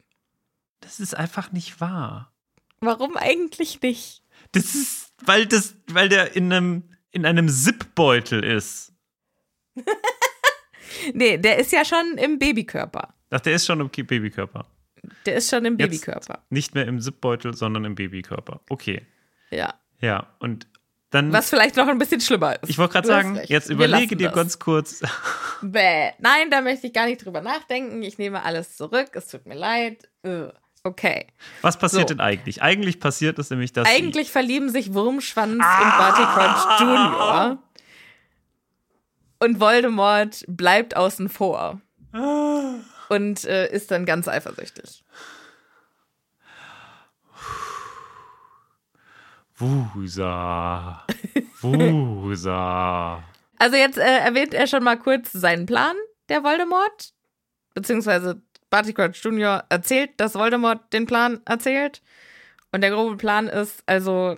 [0.81, 2.33] Das ist einfach nicht wahr.
[2.81, 4.23] Warum eigentlich nicht?
[4.53, 8.93] Das ist, weil das, weil der in einem, in einem Zipbeutel ist.
[11.15, 13.15] Nee, der ist ja schon im Babykörper.
[13.31, 14.67] Ach, der ist schon im Babykörper.
[15.27, 16.43] Der ist schon im Jetzt Babykörper.
[16.51, 18.61] Nicht mehr im Zipbeutel, sondern im Babykörper.
[18.69, 19.07] Okay.
[19.51, 19.75] Ja.
[20.01, 20.67] Ja, und
[21.11, 21.33] dann.
[21.33, 22.69] Was vielleicht noch ein bisschen schlimmer ist.
[22.69, 23.51] ich wollte gerade sagen, recht.
[23.51, 24.37] jetzt überlege dir das.
[24.37, 25.03] ganz kurz.
[25.63, 26.11] Bäh.
[26.19, 28.03] Nein, da möchte ich gar nicht drüber nachdenken.
[28.03, 29.11] Ich nehme alles zurück.
[29.15, 30.09] Es tut mir leid.
[30.23, 30.49] Äh,
[30.85, 31.27] Okay.
[31.63, 32.15] Was passiert So.
[32.15, 32.63] denn eigentlich?
[32.63, 33.89] Eigentlich passiert es nämlich, dass.
[33.89, 37.59] Eigentlich verlieben sich Wurmschwanz und Barty Crouch Jr.
[39.41, 41.81] Und Voldemort bleibt außen vor.
[43.09, 45.05] Und äh, ist dann ganz eifersüchtig.
[49.57, 51.05] Wusa.
[51.61, 53.23] Wusa.
[53.59, 55.97] Also jetzt äh, erwähnt er schon mal kurz seinen Plan,
[56.29, 57.13] der Voldemort.
[57.75, 59.65] Beziehungsweise Barty Crouch Jr.
[59.69, 62.03] erzählt, dass Voldemort den Plan erzählt.
[62.73, 64.37] Und der grobe Plan ist, also,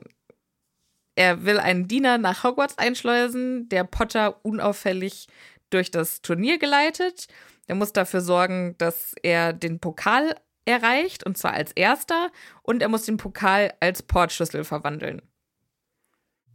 [1.17, 5.27] er will einen Diener nach Hogwarts einschleusen, der Potter unauffällig
[5.71, 7.27] durch das Turnier geleitet.
[7.67, 12.31] Er muss dafür sorgen, dass er den Pokal erreicht, und zwar als erster.
[12.63, 15.23] Und er muss den Pokal als Portschlüssel verwandeln.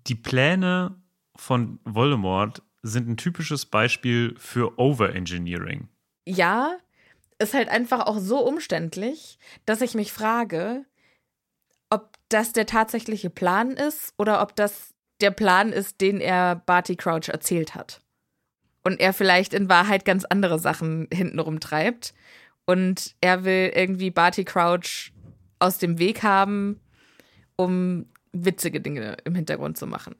[0.07, 1.01] Die Pläne
[1.35, 5.89] von Voldemort sind ein typisches Beispiel für Overengineering.
[6.25, 6.77] Ja,
[7.39, 10.85] ist halt einfach auch so umständlich, dass ich mich frage,
[11.89, 16.95] ob das der tatsächliche Plan ist oder ob das der Plan ist, den er Barty
[16.95, 18.01] Crouch erzählt hat.
[18.83, 22.13] Und er vielleicht in Wahrheit ganz andere Sachen hintenrum treibt.
[22.65, 25.11] Und er will irgendwie Barty Crouch
[25.59, 26.79] aus dem Weg haben,
[27.55, 30.15] um witzige Dinge im Hintergrund zu machen.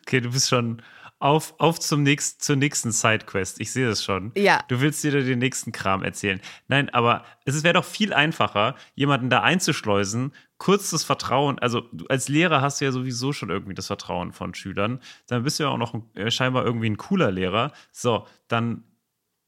[0.00, 0.82] Okay, du bist schon
[1.20, 3.60] auf, auf zum nächsten, zur nächsten Sidequest.
[3.60, 4.30] Ich sehe das schon.
[4.36, 4.60] Ja.
[4.68, 6.40] Du willst dir den nächsten Kram erzählen.
[6.68, 11.58] Nein, aber es wäre doch viel einfacher, jemanden da einzuschleusen, kurz das Vertrauen.
[11.58, 15.00] Also du als Lehrer hast du ja sowieso schon irgendwie das Vertrauen von Schülern.
[15.26, 17.72] Dann bist du ja auch noch äh, scheinbar irgendwie ein cooler Lehrer.
[17.90, 18.84] So, dann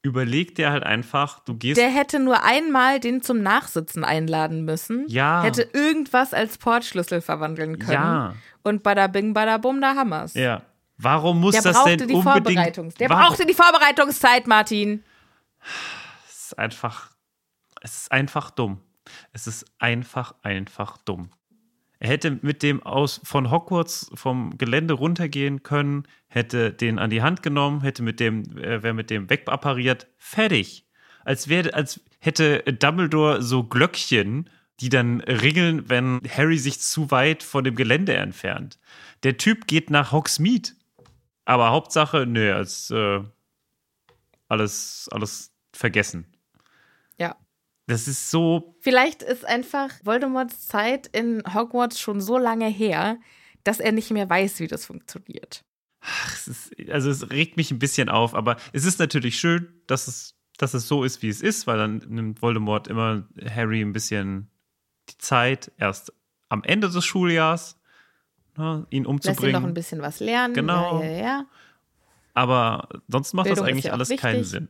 [0.03, 1.79] überleg dir halt einfach, du gehst.
[1.79, 5.05] Der hätte nur einmal den zum Nachsitzen einladen müssen.
[5.07, 5.43] Ja.
[5.43, 7.93] Hätte irgendwas als Portschlüssel verwandeln können.
[7.93, 8.35] Ja.
[8.63, 10.33] Und bada bing, bada bum, da Hammers.
[10.33, 10.63] ja.
[11.01, 12.77] Warum muss Der das denn unbedingt?
[12.99, 15.03] Der Warum- brauchte die Vorbereitungszeit, Martin.
[16.27, 17.11] Es ist einfach,
[17.81, 18.81] es ist einfach dumm.
[19.33, 21.31] Es ist einfach, einfach dumm.
[21.99, 27.21] Er hätte mit dem aus von Hogwarts vom Gelände runtergehen können, hätte den an die
[27.21, 30.85] Hand genommen, hätte mit dem, äh, wäre mit dem wegappariert, fertig.
[31.23, 37.43] Als wäre, als hätte Dumbledore so Glöckchen, die dann ringeln, wenn Harry sich zu weit
[37.43, 38.79] von dem Gelände entfernt.
[39.21, 40.69] Der Typ geht nach Hogsmeade.
[41.45, 43.21] Aber Hauptsache, nö, als äh,
[44.47, 46.27] alles, alles vergessen.
[47.17, 47.35] Ja.
[47.87, 48.75] Das ist so.
[48.79, 53.19] Vielleicht ist einfach Voldemorts Zeit in Hogwarts schon so lange her,
[53.63, 55.63] dass er nicht mehr weiß, wie das funktioniert.
[56.33, 60.07] Es ist, also es regt mich ein bisschen auf, aber es ist natürlich schön, dass
[60.07, 63.93] es, dass es so ist, wie es ist, weil dann nimmt Voldemort immer Harry ein
[63.93, 64.49] bisschen
[65.09, 66.13] die Zeit, erst
[66.49, 67.79] am Ende des Schuljahrs,
[68.57, 69.61] ne, ihn Lass ihn umzubringen.
[69.61, 70.53] noch ein bisschen was lernen.
[70.53, 71.01] Genau.
[71.01, 71.45] Ja, ja, ja.
[72.33, 74.21] aber sonst macht Bildung das eigentlich ja alles wichtig.
[74.21, 74.67] keinen Sinn.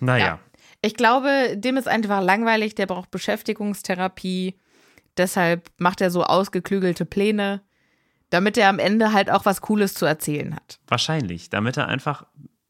[0.00, 0.24] Naja.
[0.26, 0.38] Ja.
[0.80, 4.56] Ich glaube, dem ist einfach langweilig, der braucht Beschäftigungstherapie.
[5.16, 7.60] Deshalb macht er so ausgeklügelte Pläne,
[8.30, 10.80] damit er am Ende halt auch was Cooles zu erzählen hat.
[10.88, 12.26] wahrscheinlich, damit er einfach,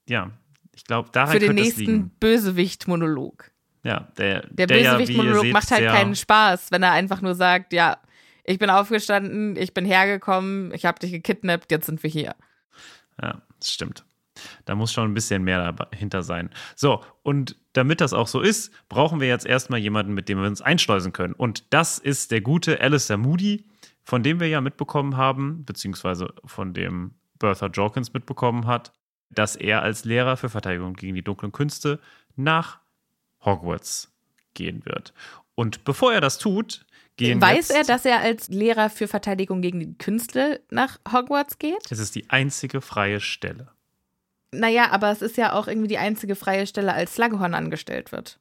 [0.08, 0.30] ja,
[0.74, 2.10] ich glaube, daran Für den nächsten.
[2.20, 3.50] Bösewicht-Monolog.
[3.84, 7.34] Ja, der, Der, der ja, Bösewicht-Monolog seht, macht halt keinen Spaß, wenn er einfach nur
[7.34, 7.96] sagt, ja,
[8.44, 12.34] ich bin aufgestanden, ich bin hergekommen, ich habe dich gekidnappt, jetzt sind wir hier.
[13.20, 14.04] Ja, das stimmt.
[14.64, 16.50] Da muss schon ein bisschen mehr dahinter sein.
[16.74, 20.48] So, und damit das auch so ist, brauchen wir jetzt erstmal jemanden, mit dem wir
[20.48, 21.34] uns einschleusen können.
[21.34, 23.66] Und das ist der gute Alistair Moody,
[24.02, 28.92] von dem wir ja mitbekommen haben, beziehungsweise von dem Bertha Jorkins mitbekommen hat,
[29.30, 32.00] dass er als Lehrer für Verteidigung gegen die dunklen Künste
[32.36, 32.80] nach
[33.44, 34.12] Hogwarts
[34.54, 35.12] gehen wird.
[35.54, 36.84] Und bevor er das tut,
[37.16, 41.58] gehen Weiß jetzt, er, dass er als Lehrer für Verteidigung gegen die Künste nach Hogwarts
[41.58, 41.90] geht?
[41.90, 43.68] es ist die einzige freie Stelle.
[44.52, 48.38] Naja, aber es ist ja auch irgendwie die einzige freie Stelle, als Slughorn angestellt wird.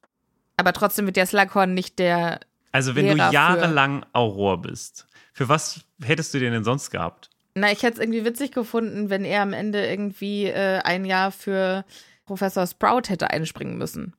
[0.58, 2.42] Aber trotzdem wird der Slughorn nicht der.
[2.74, 7.30] Also wenn Lehrer du jahrelang Auror bist, für was hättest du den denn sonst gehabt?
[7.56, 11.32] Na, ich hätte es irgendwie witzig gefunden, wenn er am Ende irgendwie äh, ein Jahr
[11.32, 11.86] für
[12.26, 14.14] Professor Sprout hätte einspringen müssen.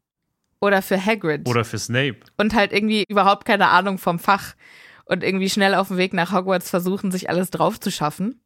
[0.63, 1.49] Oder für Hagrid.
[1.49, 2.21] Oder für Snape?
[2.39, 4.55] und halt irgendwie überhaupt keine Ahnung vom Fach
[5.05, 8.41] und irgendwie schnell auf dem Weg nach Hogwarts versuchen, sich alles drauf zu schaffen.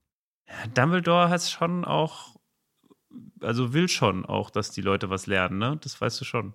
[0.74, 2.36] Dumbledore hat schon auch,
[3.42, 5.78] also will schon auch, dass die Leute was lernen, ne?
[5.82, 6.54] Das weißt du schon.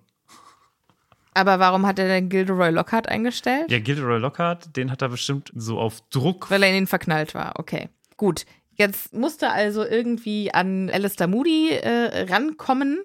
[1.34, 3.70] Aber warum hat er denn Gilderoy Lockhart eingestellt?
[3.70, 6.50] Ja, Gilderoy Lockhart, den hat er bestimmt so auf Druck.
[6.50, 7.58] Weil er in ihn verknallt war.
[7.58, 7.88] Okay.
[8.16, 8.44] Gut.
[8.74, 13.02] Jetzt musste also irgendwie an Alistair Moody äh, rankommen.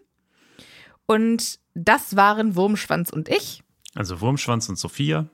[1.08, 3.63] Und das waren Wurmschwanz und ich.
[3.96, 5.28] Also Wurmschwanz und Sophia.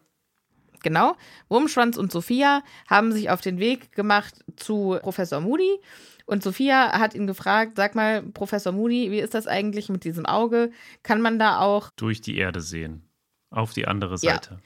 [0.83, 1.15] Genau.
[1.49, 5.79] Wurmschwanz und Sophia haben sich auf den Weg gemacht zu Professor Moody.
[6.25, 10.25] Und Sophia hat ihn gefragt, sag mal, Professor Moody, wie ist das eigentlich mit diesem
[10.25, 10.71] Auge?
[11.01, 13.09] Kann man da auch, durch die Erde sehen.
[13.49, 14.33] Auf die andere Ja.
[14.35, 14.59] Seite.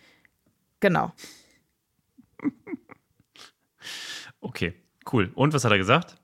[0.79, 1.11] genau,
[4.39, 4.73] Okay,
[5.11, 5.31] cool.
[5.35, 6.15] Und was hat er gesagt?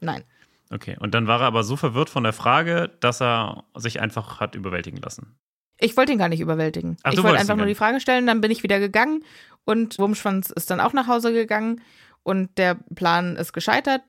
[0.00, 0.24] nein.
[0.70, 4.40] Okay, und dann war er aber so verwirrt von der Frage, dass er sich einfach
[4.40, 5.36] hat überwältigen lassen.
[5.78, 6.96] Ich wollte ihn gar nicht überwältigen.
[7.02, 7.74] Ach, ich wollte einfach nur die.
[7.74, 9.24] Frage stellen, dann bin ich wieder gegangen
[9.64, 11.82] und Wurmschwanz ist dann auch nach Hause gegangen
[12.22, 14.02] und der Plan ist gescheitert,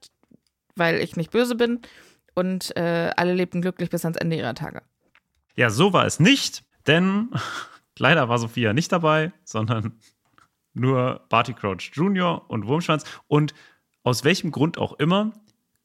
[0.75, 1.81] weil ich nicht böse bin
[2.35, 4.81] und äh, alle lebten glücklich bis ans Ende ihrer Tage.
[5.55, 7.29] Ja, so war es nicht, denn
[7.97, 9.99] leider war Sophia nicht dabei, sondern
[10.73, 12.49] nur Barty Crouch Jr.
[12.49, 13.05] und Wurmschwanz.
[13.27, 13.53] Und
[14.03, 15.31] aus welchem Grund auch immer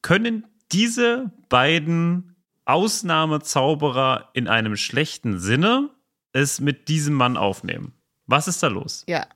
[0.01, 5.89] können diese beiden Ausnahmezauberer in einem schlechten Sinne
[6.33, 7.93] es mit diesem Mann aufnehmen.
[8.25, 9.03] Was ist da los?
[9.07, 9.27] Ja.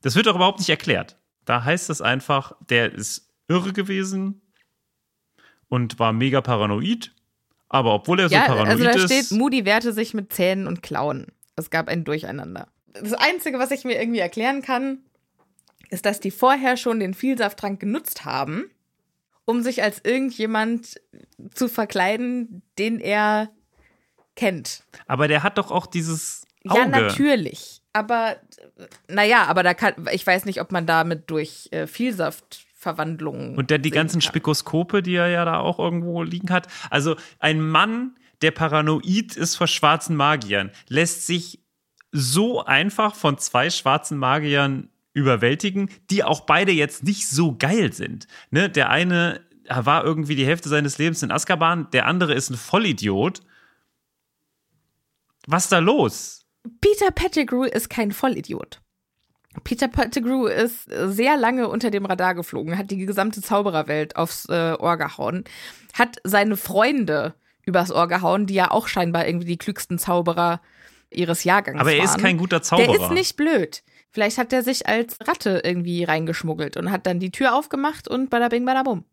[0.00, 1.16] Das wird doch überhaupt nicht erklärt.
[1.44, 4.42] Da heißt es einfach, der ist irre gewesen
[5.68, 7.12] und war mega paranoid.
[7.68, 9.04] Aber obwohl er so ja, paranoid also da ist.
[9.04, 11.28] steht, Moody wehrte sich mit Zähnen und Klauen.
[11.56, 12.68] Es gab ein Durcheinander.
[12.92, 14.98] Das Einzige, was ich mir irgendwie erklären kann,
[15.88, 18.70] ist, dass die vorher schon den Vielsafttrank genutzt haben,
[19.44, 21.00] um sich als irgendjemand
[21.54, 23.50] zu verkleiden, den er
[24.36, 24.84] kennt.
[25.06, 26.80] aber der hat doch auch dieses Auge.
[26.80, 27.82] Ja, natürlich.
[27.92, 28.36] Aber
[29.08, 33.56] naja, aber da kann, ich weiß nicht, ob man damit durch äh, Vielsaftverwandlungen.
[33.56, 34.28] Und der die ganzen kann.
[34.28, 36.68] Spikoskope, die er ja da auch irgendwo liegen hat.
[36.88, 41.60] Also ein Mann, der paranoid ist vor schwarzen Magiern, lässt sich
[42.12, 48.26] so einfach von zwei schwarzen Magiern überwältigen, die auch beide jetzt nicht so geil sind.
[48.50, 48.70] Ne?
[48.70, 53.40] Der eine war irgendwie die Hälfte seines Lebens in Azkaban, der andere ist ein Vollidiot.
[55.46, 56.46] Was ist da los?
[56.80, 58.80] Peter Pettigrew ist kein Vollidiot.
[59.64, 64.74] Peter Pettigrew ist sehr lange unter dem Radar geflogen, hat die gesamte Zaubererwelt aufs äh,
[64.78, 65.44] Ohr gehauen,
[65.92, 67.34] hat seine Freunde
[67.66, 70.62] übers Ohr gehauen, die ja auch scheinbar irgendwie die klügsten Zauberer
[71.10, 72.06] ihres Jahrgangs Aber er waren.
[72.06, 72.92] ist kein guter Zauberer.
[72.92, 73.82] Der ist nicht blöd.
[74.12, 78.28] Vielleicht hat er sich als Ratte irgendwie reingeschmuggelt und hat dann die Tür aufgemacht und
[78.30, 79.04] bada bing, bada bum.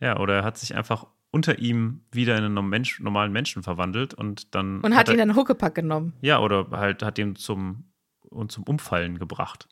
[0.00, 4.14] Ja, oder er hat sich einfach unter ihm wieder in einen Mensch, normalen Menschen verwandelt
[4.14, 4.80] und dann.
[4.82, 6.12] Und hat er, ihn dann Huckepack genommen.
[6.20, 7.90] Ja, oder halt hat ihn zum,
[8.30, 9.68] und zum Umfallen gebracht.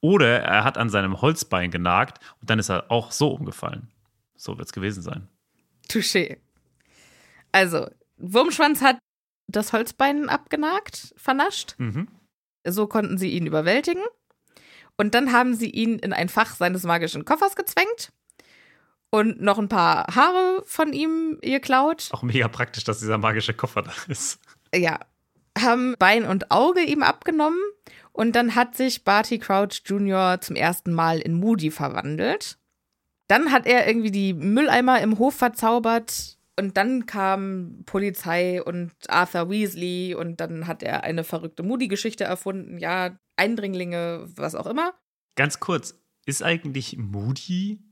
[0.00, 3.90] Oder er hat an seinem Holzbein genagt und dann ist er auch so umgefallen.
[4.36, 5.28] So wird es gewesen sein.
[5.88, 6.38] Touché.
[7.52, 8.98] Also, Wurmschwanz hat
[9.48, 11.74] das Holzbein abgenagt, vernascht.
[11.78, 12.08] Mhm.
[12.64, 14.02] So konnten sie ihn überwältigen.
[15.00, 18.12] Und dann haben sie ihn in ein Fach seines magischen Koffers gezwängt
[19.08, 22.10] und noch ein paar Haare von ihm geklaut.
[22.12, 24.38] Auch mega praktisch, dass dieser magische Koffer da ist.
[24.74, 25.00] Ja.
[25.58, 27.58] Haben Bein und Auge ihm abgenommen.
[28.12, 30.38] Und dann hat sich Barty Crouch Jr.
[30.42, 32.58] zum ersten Mal in Moody verwandelt.
[33.26, 36.36] Dann hat er irgendwie die Mülleimer im Hof verzaubert.
[36.58, 40.14] Und dann kam Polizei und Arthur Weasley.
[40.14, 42.76] Und dann hat er eine verrückte Moody-Geschichte erfunden.
[42.76, 44.92] Ja, Eindringlinge, was auch immer.
[45.34, 47.82] Ganz kurz, ist eigentlich Moody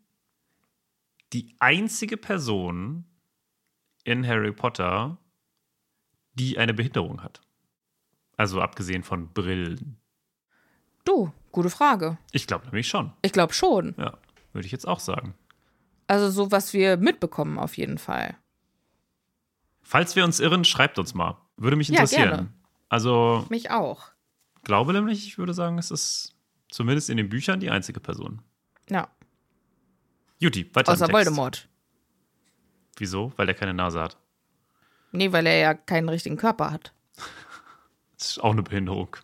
[1.32, 3.04] die einzige Person
[4.04, 5.16] in Harry Potter,
[6.34, 7.40] die eine Behinderung hat?
[8.36, 9.96] Also abgesehen von Brillen.
[11.04, 12.18] Du, gute Frage.
[12.32, 13.12] Ich glaube nämlich schon.
[13.22, 13.94] Ich glaube schon.
[13.98, 14.18] Ja,
[14.52, 15.34] würde ich jetzt auch sagen.
[16.06, 18.36] Also so, was wir mitbekommen auf jeden Fall.
[19.82, 21.38] Falls wir uns irren, schreibt uns mal.
[21.56, 22.28] Würde mich Ja, interessieren.
[22.28, 22.52] gerne.
[22.90, 24.10] Also, Mich auch.
[24.64, 26.34] Glaube nämlich, ich würde sagen, es ist
[26.70, 28.42] zumindest in den Büchern die einzige Person.
[28.88, 29.08] Ja,
[30.38, 31.12] Juti, weiter außer.
[31.12, 31.68] Voldemort.
[32.96, 33.32] Wieso?
[33.36, 34.16] Weil der keine Nase hat.
[35.12, 36.92] Nee, weil er ja keinen richtigen Körper hat.
[38.18, 39.16] Das ist auch eine Behinderung.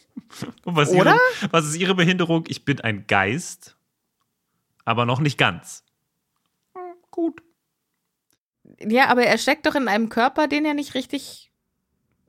[0.64, 1.14] Und was, Oder?
[1.14, 2.44] Ihre, was ist Ihre Behinderung?
[2.48, 3.76] Ich bin ein Geist,
[4.84, 5.84] aber noch nicht ganz.
[6.74, 7.42] Hm, Gut.
[8.80, 11.51] Ja, aber er steckt doch in einem Körper, den er nicht richtig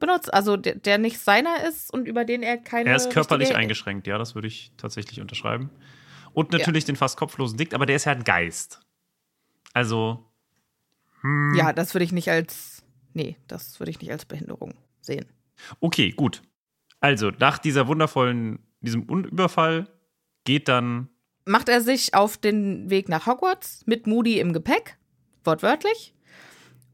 [0.05, 0.33] benutzt.
[0.33, 2.89] Also der, der nicht seiner ist und über den er keine.
[2.89, 5.69] Er ist körperlich eingeschränkt, ja, das würde ich tatsächlich unterschreiben.
[6.33, 8.81] Und natürlich den fast kopflosen Dick, aber der ist ja ein Geist.
[9.73, 10.29] Also,
[11.55, 12.83] Ja, das würde ich nicht als.
[13.13, 15.25] Nee, das würde ich nicht als Behinderung sehen.
[15.79, 16.41] okay, gut.
[16.99, 19.87] Also, nach dieser wundervollen, diesem Un- Überfall
[20.45, 21.09] geht dann
[21.45, 24.97] Macht er sich auf den Weg nach Hogwarts mit Moody im Gepäck,
[25.43, 26.15] wortwörtlich,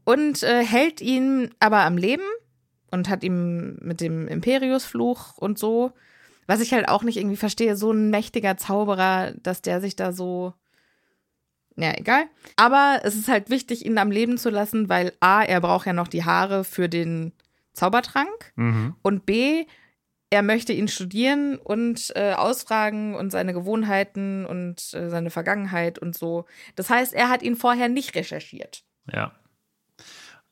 [0.04, 2.24] und äh, hält ihn aber am Leben
[2.90, 5.92] und hat ihm mit dem Imperiusfluch und so,
[6.46, 10.12] was ich halt auch nicht irgendwie verstehe, so ein mächtiger Zauberer, dass der sich da
[10.12, 10.54] so.
[11.76, 12.24] Ja, egal.
[12.56, 15.92] Aber es ist halt wichtig, ihn am Leben zu lassen, weil A, er braucht ja
[15.92, 17.32] noch die Haare für den
[17.72, 18.96] Zaubertrank mhm.
[19.02, 19.64] und B,
[20.30, 26.16] er möchte ihn studieren und äh, ausfragen und seine Gewohnheiten und äh, seine Vergangenheit und
[26.16, 26.46] so.
[26.76, 28.84] Das heißt, er hat ihn vorher nicht recherchiert.
[29.12, 29.32] Ja.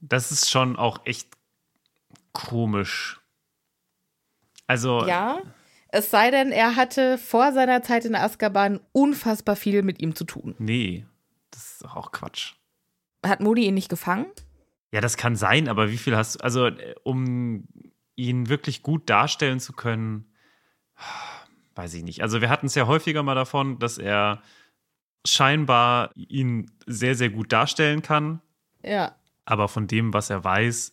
[0.01, 1.38] Das ist schon auch echt
[2.47, 3.21] komisch.
[4.67, 5.41] Also, Ja.
[5.91, 10.25] Es sei denn, er hatte vor seiner Zeit in Azkaban unfassbar viel mit ihm zu
[10.25, 10.55] tun.
[10.59, 11.07] nee,
[11.51, 12.53] das ist doch auch Quatsch.
[13.25, 14.27] Hat Moody ihn nicht gefangen?
[14.93, 16.71] Ja, das kann sein, aber wie viel hast du, also
[17.05, 17.67] um
[18.17, 20.31] ihn wirklich gut darstellen zu können,
[21.75, 22.21] weiß ich nicht.
[22.23, 24.43] Also wir hatten es ja häufiger mal davon, dass er
[25.27, 28.43] scheinbar ihn sehr, sehr gut darstellen kann,
[28.85, 29.15] Ja.
[29.47, 30.93] aber von dem, was er weiß,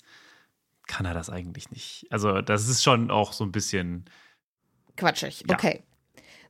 [0.88, 2.06] kann er das eigentlich nicht.
[2.10, 4.06] Also das ist schon auch so ein bisschen,
[4.98, 5.44] Quatschig.
[5.48, 5.56] Ja.
[5.56, 5.84] Okay.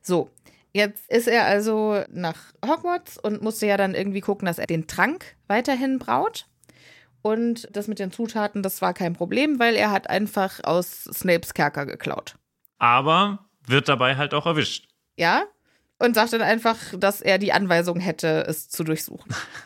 [0.02, 0.30] So.
[0.72, 4.86] Jetzt ist er also nach Hogwarts und musste ja dann irgendwie gucken, dass er den
[4.86, 6.46] Trank weiterhin braut.
[7.22, 11.54] Und das mit den Zutaten, das war kein Problem, weil er hat einfach aus Snapes
[11.54, 12.36] Kerker geklaut.
[12.78, 14.86] aber wird dabei halt auch erwischt.
[15.16, 15.44] Ja?
[15.98, 19.34] und sagt dann einfach, dass er die Anweisung hätte, es zu durchsuchen.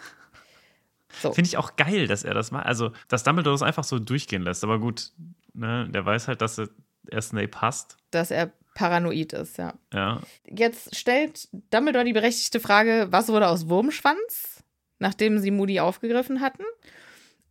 [1.20, 1.32] So.
[1.32, 2.66] Finde ich auch geil, dass er das macht.
[2.66, 4.64] Also, dass Dumbledore es einfach so durchgehen lässt.
[4.64, 5.12] Aber gut,
[5.52, 6.68] ne, der weiß halt, dass er,
[7.08, 7.96] er Snape hasst.
[8.10, 9.74] Dass er paranoid ist, ja.
[9.92, 10.20] Ja.
[10.48, 14.64] Jetzt stellt Dumbledore die berechtigte Frage, was wurde aus Wurmschwanz,
[14.98, 16.64] nachdem sie Moody aufgegriffen hatten?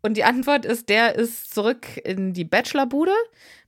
[0.02, 3.14] Und die Antwort ist, der ist zurück in die Bachelorbude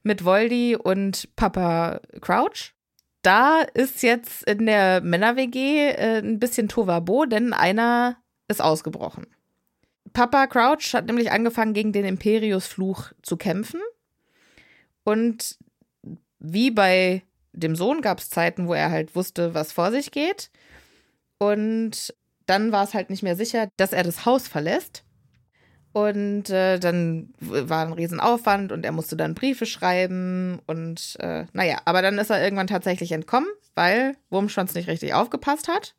[0.03, 2.73] mit Voldy und Papa Crouch.
[3.21, 9.27] Da ist jetzt in der Männer-WG äh, ein bisschen Tovabo, denn einer ist ausgebrochen.
[10.13, 13.79] Papa Crouch hat nämlich angefangen, gegen den Imperius-Fluch zu kämpfen.
[15.03, 15.57] Und
[16.39, 20.51] wie bei dem Sohn gab es Zeiten, wo er halt wusste, was vor sich geht.
[21.37, 22.13] Und
[22.45, 25.03] dann war es halt nicht mehr sicher, dass er das Haus verlässt.
[25.93, 30.59] Und äh, dann war ein Riesenaufwand und er musste dann Briefe schreiben.
[30.65, 35.67] Und äh, naja, aber dann ist er irgendwann tatsächlich entkommen, weil Wurmschwanz nicht richtig aufgepasst
[35.67, 35.95] hat.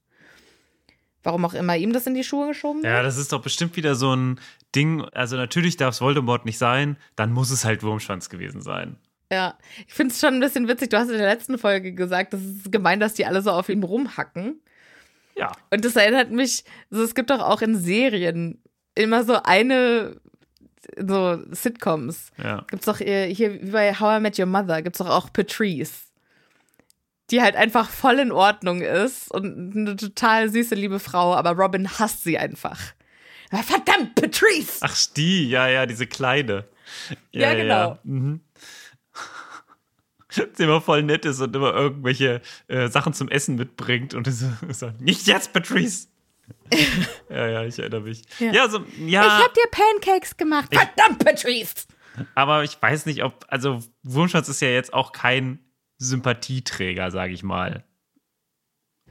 [1.22, 2.92] Warum auch immer ihm das in die Schuhe geschoben wird.
[2.92, 4.40] Ja, das ist doch bestimmt wieder so ein
[4.74, 5.02] Ding.
[5.12, 8.96] Also, natürlich darf es Voldemort nicht sein, dann muss es halt Wurmschwanz gewesen sein.
[9.32, 9.56] Ja,
[9.86, 10.90] ich finde es schon ein bisschen witzig.
[10.90, 13.68] Du hast in der letzten Folge gesagt, das ist gemein, dass die alle so auf
[13.68, 14.60] ihm rumhacken.
[15.36, 15.52] Ja.
[15.70, 18.62] Und das erinnert mich, also es gibt doch auch in Serien
[18.94, 20.20] immer so eine,
[20.98, 22.30] so Sitcoms.
[22.36, 22.66] Ja.
[22.68, 26.11] Gibt's doch hier, hier wie bei How I Met Your Mother, gibt's doch auch Patrice.
[27.30, 31.88] Die halt einfach voll in Ordnung ist und eine total süße, liebe Frau, aber Robin
[31.98, 32.78] hasst sie einfach.
[33.50, 34.78] Verdammt, Patrice!
[34.80, 36.64] Ach, die, ja, ja, diese Kleine.
[37.30, 37.74] Ja, Ja, genau.
[37.74, 37.98] Ja.
[38.04, 38.40] Mhm.
[40.30, 44.46] Sie immer voll nett ist und immer irgendwelche äh, Sachen zum Essen mitbringt und so,
[44.70, 46.08] so nicht jetzt, Patrice!
[47.28, 48.22] ja, ja, ich erinnere mich.
[48.38, 48.68] Ja, Ja.
[48.68, 50.68] so, ja Ich hab dir Pancakes gemacht.
[50.72, 51.86] Verdammt, Patrice!
[52.34, 55.58] aber ich weiß nicht, ob, also Wurmschatz ist ja jetzt auch kein
[56.02, 57.84] Sympathieträger, sage ich mal.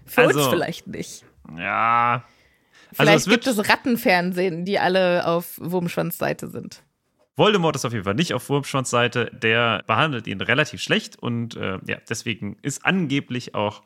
[0.05, 1.25] Für Also- uns vielleicht nicht.
[1.57, 2.23] Ja.
[2.93, 6.83] Vielleicht es wird- gibt es Rattenfernsehen, die alle auf Wurmschwanz-Seite sind.
[7.37, 9.31] Voldemort ist auf jeden Fall nicht auf Wurmschwanz Seite.
[9.33, 13.83] Der behandelt ihn relativ schlecht und äh, ja, deswegen ist angeblich auch,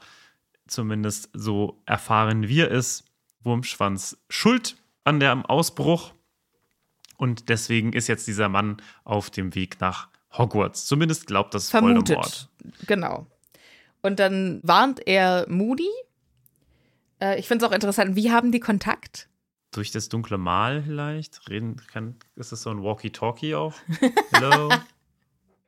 [0.67, 3.05] zumindest so erfahren wir es,
[3.41, 6.13] Wurmschwanz schuld an dem Ausbruch.
[7.17, 10.85] Und deswegen ist jetzt dieser Mann auf dem Weg nach Hogwarts.
[10.85, 12.17] Zumindest glaubt das Vermutet.
[12.17, 12.49] Voldemort.
[12.87, 13.27] Genau.
[14.01, 15.89] Und dann warnt er Moody.
[17.19, 19.29] Äh, ich finde es auch interessant, wie haben die Kontakt?
[19.71, 21.49] Durch das dunkle Mal vielleicht?
[21.49, 23.73] Reden kann, ist das so ein Walkie-Talkie auch?
[24.31, 24.69] Hello?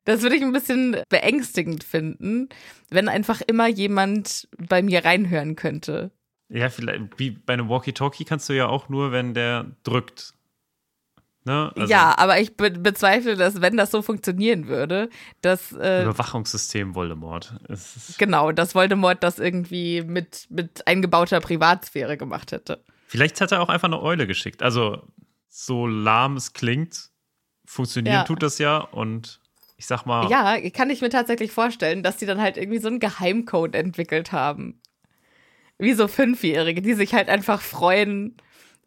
[0.06, 2.48] Das würde ich ein bisschen beängstigend finden,
[2.90, 6.12] wenn einfach immer jemand bei mir reinhören könnte.
[6.50, 10.34] Ja, vielleicht, wie bei einem Walkie-Talkie kannst du ja auch nur, wenn der drückt.
[11.48, 11.72] Ne?
[11.78, 16.94] Also ja, aber ich be bezweifle, dass wenn das so funktionieren würde, dass äh, Überwachungssystem
[16.94, 17.56] Voldemort.
[18.18, 22.84] Genau, dass Voldemort das irgendwie mit, mit eingebauter Privatsphäre gemacht hätte.
[23.08, 24.62] vielleicht hat er auch einfach eine Eule geschickt.
[24.62, 25.02] Also,
[25.48, 27.12] so lahm es klingt,
[27.66, 28.24] funktionieren Ja.
[28.24, 28.80] tut das ja.
[28.80, 29.40] Und
[29.78, 32.90] ich sag mal, Ja, kann ich mir tatsächlich vorstellen, dass die dann halt irgendwie so
[32.90, 34.82] einen Geheimcode entwickelt haben.
[35.80, 38.36] Wie so Fünfjährige, die sich halt einfach freuen,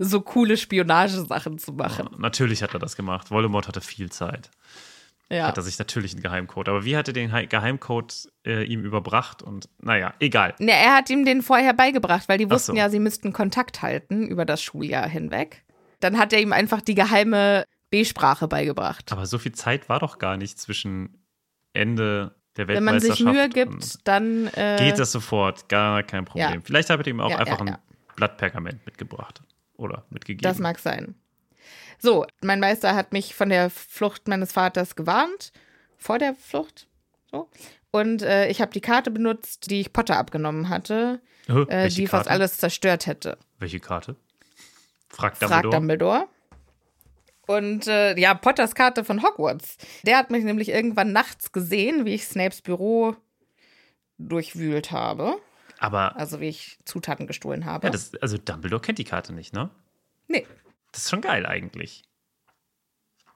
[0.03, 2.09] so coole Spionagesachen zu machen.
[2.19, 3.31] natürlich hat er das gemacht.
[3.31, 4.51] Voldemort hatte viel Zeit.
[5.31, 5.47] Ja.
[5.47, 6.69] Hat er sich natürlich einen Geheimcode.
[6.71, 9.43] Aber wie hat er den Hei- Geheimcode äh, ihm überbracht?
[9.43, 10.55] Und naja, egal.
[10.59, 12.79] Ne, er hat ihm den vorher beigebracht, weil die wussten so.
[12.79, 15.63] ja, sie müssten Kontakt halten über das Schuljahr hinweg.
[16.01, 19.13] Dann hat er ihm einfach die geheime B-Sprache beigebracht.
[19.13, 21.23] Aber so viel Zeit war doch gar nicht zwischen
[21.75, 26.25] Ende der Wenn man sich Weltmeisterschaft Mühe gibt, dann äh, geht das sofort, gar kein
[26.25, 26.55] Problem.
[26.55, 26.61] Ja.
[26.65, 27.73] Vielleicht habe ich ihm auch Ja, einfach ja, ja.
[27.75, 27.79] ein
[28.17, 29.43] Blatt Pergament mitgebracht
[29.81, 30.43] oder mitgegeben.
[30.43, 31.15] Das mag sein.
[31.99, 35.53] So, mein Meister hat mich von der Flucht meines Vaters gewarnt.
[35.97, 36.87] Vor der Flucht.
[37.31, 37.49] So.
[37.91, 42.07] Und äh, ich habe die Karte benutzt, die ich Potter abgenommen hatte, Hä, äh, die
[42.07, 42.31] fast Karte?
[42.31, 43.37] alles zerstört hätte.
[43.59, 44.17] Welche Karte?
[45.09, 45.71] Fragt Dumbledore.
[45.75, 46.29] Dumbledore.
[47.47, 49.77] Und äh, ja, Potters Karte von Hogwarts.
[50.05, 53.17] Der hat mich nämlich irgendwann nachts gesehen, wie ich Snapes Büro
[54.19, 55.37] durchwühlt habe.
[55.83, 57.87] Aber Also wie ich Zutaten gestohlen habe.
[57.87, 59.71] ja, das, also Dumbledore kennt die Karte nicht, ne?
[60.29, 60.47] nee.
[60.93, 62.03] Das ist schon geil eigentlich.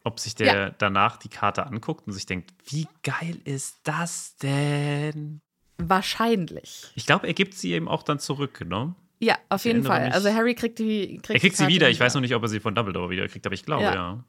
[0.02, 0.70] Ob sich der Ja.
[0.70, 5.40] danach die Karte anguckt und sich denkt, wie geil ist das denn?
[5.78, 6.92] Wahrscheinlich.
[6.94, 8.94] Ich glaube, er gibt sie ihm auch dann zurück, ne?
[9.20, 10.04] Ja, auf Ich jeden Fall.
[10.06, 11.88] mich- Also Harry kriegt die kriegt Er kriegt sie wieder.
[11.88, 13.94] Ich weiß noch nicht, ob er sie von Dumbledore wieder kriegt, aber ich glaube, Ja.
[13.94, 14.24] ja.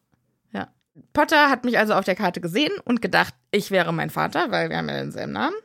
[0.53, 0.73] Ja.
[1.11, 4.69] Potter hat mich also auf der Karte gesehen und gedacht, ich wäre mein Vater, weil
[4.69, 5.55] wir haben ja denselben Namen.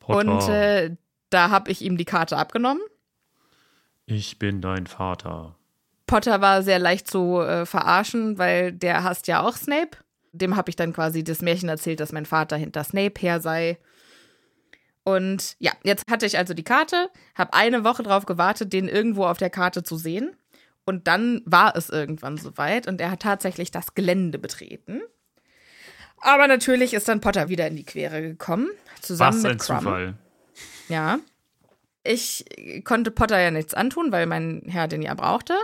[0.00, 0.96] Potter, Und äh,
[1.32, 2.82] da habe ich ihm die Karte abgenommen.
[4.06, 5.56] ich bin dein Vater.
[6.06, 9.96] Potter war sehr leicht zu äh, verarschen, weil der hasst ja auch Snape.
[10.32, 13.78] Dem habe ich dann quasi das Märchen erzählt, dass mein Vater hinter Snape her sei.
[15.04, 19.24] Und ja, jetzt hatte ich also die Karte, habe eine Woche drauf gewartet, den irgendwo
[19.24, 20.36] auf der Karte zu sehen.
[20.84, 25.00] Und dann war es irgendwann soweit und er hat tatsächlich das Gelände betreten.
[26.20, 28.68] Aber natürlich ist dann Potter wieder in die Quere gekommen.
[29.00, 29.80] Zusammen Was ein mit Crumb.
[29.80, 30.14] Zufall.
[30.92, 31.20] Ja.
[32.04, 32.44] Ich
[32.84, 35.54] konnte Potter ja nichts antun, weil mein Herr den ja brauchte.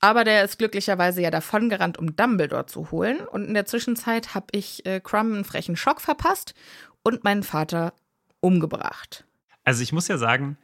[0.00, 3.20] Aber der ist glücklicherweise ja davongerannt, um Dumbledore zu holen.
[3.20, 6.54] Und in der Zwischenzeit habe ich äh, Crumb einen frechen Schock verpasst
[7.02, 7.92] und meinen Vater
[8.40, 9.24] umgebracht.
[9.64, 10.56] Also ich muss ja sagen,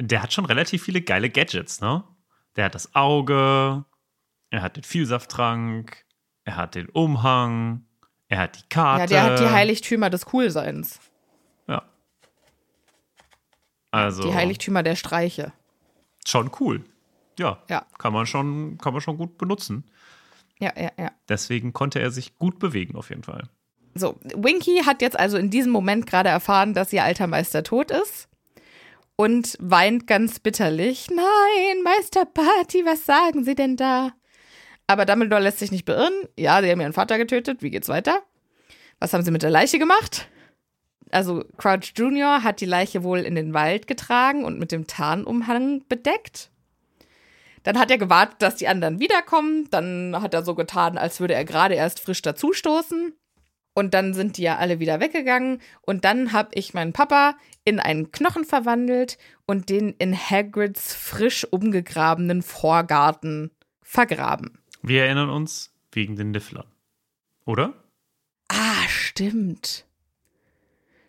[0.00, 2.04] der hat schon relativ viele geile Gadgets, ne?
[2.56, 3.84] Der hat das Auge,
[4.50, 6.04] er hat den Vielsafttrank,
[6.44, 7.86] er hat den Umhang,
[8.28, 9.00] er hat die Karte.
[9.02, 11.00] Ja, der hat die Heiligtümer des Coolseins.
[13.92, 15.52] Also Die Heiligtümer der Streiche.
[16.26, 16.84] schon cool.
[17.38, 17.86] Ja, Ja.
[17.98, 19.84] Kann man schon, kann man schon gut benutzen.
[20.58, 21.10] Ja, ja, ja.
[21.28, 23.48] Deswegen konnte er sich gut bewegen auf jeden Fall.
[23.94, 27.90] So, Winky hat jetzt also in diesem Moment gerade erfahren, dass ihr alter Meister tot
[27.90, 28.28] ist
[29.16, 31.08] und weint ganz bitterlich.
[31.10, 34.12] Nein, Meister Party, was sagen Sie denn da?
[34.86, 36.12] Aber Dumbledore lässt sich nicht beirren.
[36.38, 37.62] Ja, sie haben ihren Vater getötet.
[37.62, 38.22] Wie geht's weiter?
[39.00, 40.28] Was haben sie mit der Leiche gemacht?
[41.12, 42.42] Also Crouch Jr.
[42.42, 46.50] hat die Leiche wohl in den Wald getragen und mit dem Tarnumhang bedeckt.
[47.62, 49.68] Dann hat er gewartet, dass die anderen wiederkommen.
[49.70, 53.12] Dann hat er so getan, als würde er gerade erst frisch dazustoßen.
[53.74, 55.60] Und dann sind die ja alle wieder weggegangen.
[55.82, 61.46] Und dann habe ich meinen Papa in einen Knochen verwandelt und den in Hagrids frisch
[61.50, 63.50] umgegrabenen Vorgarten
[63.82, 64.58] vergraben.
[64.82, 66.66] Wir erinnern uns wegen den Nifflern.
[67.44, 67.74] Oder?
[68.48, 69.86] Ah, stimmt.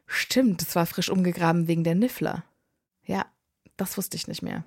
[0.05, 2.43] Stimmt, es war frisch umgegraben wegen der Niffler.
[3.05, 3.25] Ja,
[3.77, 4.63] das wusste ich nicht mehr.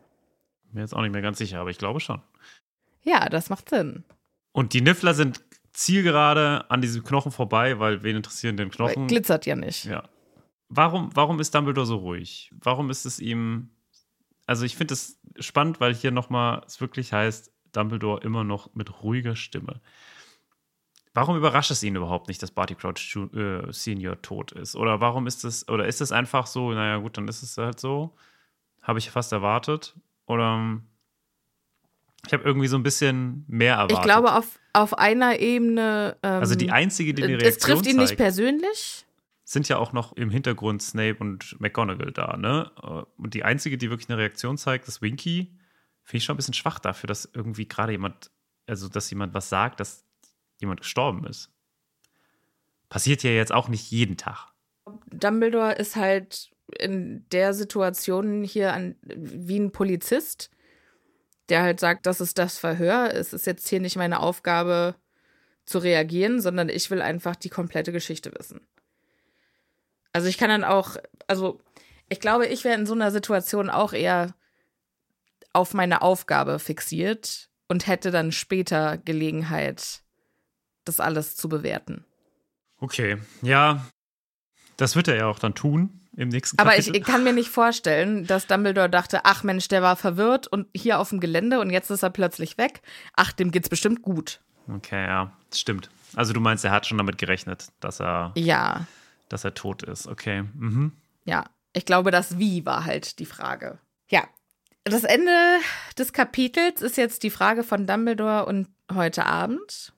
[0.73, 2.23] Bin jetzt auch nicht mehr ganz sicher, aber ich glaube schon.
[3.03, 4.05] Ja, das macht Sinn.
[4.53, 9.07] Und die Niffler sind zielgerade an diesem Knochen vorbei, weil wen interessieren den Weil Knochen?
[9.07, 9.85] glitzert ja nicht.
[9.85, 10.09] Ja.
[10.69, 12.51] Warum, warum ist Dumbledore so ruhig?
[12.61, 13.71] Warum ist es ihm.
[14.47, 19.03] Also, ich finde es spannend, weil hier nochmal es wirklich heißt, Dumbledore immer noch mit
[19.03, 19.81] ruhiger Stimme.
[21.17, 24.77] Warum überrascht es ihn überhaupt nicht, dass Barty Crouch äh, Senior tot ist?
[24.77, 27.81] Oder warum ist es, oder ist es einfach so, naja, gut, dann ist es halt
[27.81, 28.15] so.
[28.83, 29.95] Habe ich fast erwartet.
[30.27, 30.79] Oder
[32.27, 33.97] ich habe irgendwie so ein bisschen mehr erwartet.
[33.97, 36.19] Ich glaube, auf, auf einer Ebene.
[36.23, 39.07] Ähm, also die einzige, die eine es Reaktion trifft ihn nicht zeigt, persönlich.
[39.43, 42.71] sind ja auch noch im Hintergrund Snape und McGonagall da, ne?
[43.17, 45.51] Und die einzige, die wirklich eine Reaktion zeigt, ist Winky.
[46.03, 48.31] Finde ich schon ein bisschen schwach dafür, dass irgendwie gerade jemand,
[48.67, 50.06] also dass jemand was sagt, dass
[50.59, 51.51] jemand gestorben ist.
[52.89, 54.53] Passiert ja jetzt auch nicht jeden Tag.
[55.07, 60.51] Dumbledore ist halt in der Situation hier an, wie ein Polizist,
[61.49, 63.13] der halt sagt, das ist das Verhör.
[63.13, 64.97] Es ist jetzt hier nicht meine Aufgabe
[65.65, 68.67] zu reagieren, sondern ich will einfach die komplette Geschichte wissen.
[70.13, 70.97] Also ich kann dann auch,
[71.27, 71.61] also
[72.09, 74.35] ich glaube, ich wäre in so einer Situation auch eher
[75.53, 80.03] auf meine Aufgabe fixiert und hätte dann später Gelegenheit,
[80.89, 82.05] das alles zu bewerten.
[82.79, 83.87] Okay, ja,
[84.77, 86.95] das wird er ja auch dann tun im nächsten Aber Kapitel.
[86.97, 90.67] ich, ich kann mir nicht vorstellen, dass Dumbledore dachte, ach Mensch, der war verwirrt und
[90.75, 92.81] hier auf dem Gelände und jetzt ist er plötzlich weg.
[93.15, 94.41] Ach, dem geht's bestimmt gut.
[94.69, 95.91] Okay, ja, das stimmt.
[96.15, 98.87] Also du meinst, er hat schon damit gerechnet, dass er, Ja,
[99.29, 100.07] dass er tot ist.
[100.07, 100.45] Okay.
[100.55, 100.93] Mhm.
[101.25, 101.45] ja.
[101.73, 103.79] Ich glaube, das Wie war halt die Frage.
[104.09, 104.25] Ja.
[104.85, 105.31] Das Ende
[105.99, 109.93] des Kapitels ist jetzt die Frage von Dumbledore und heute Abend.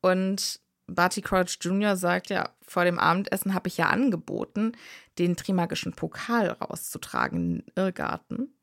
[0.00, 1.96] Und Barty Crouch Jr.
[1.96, 4.72] sagt ja, vor dem Abendessen habe ich ja angeboten,
[5.18, 8.54] den Trimagischen Pokal rauszutragen in den Irrgarten.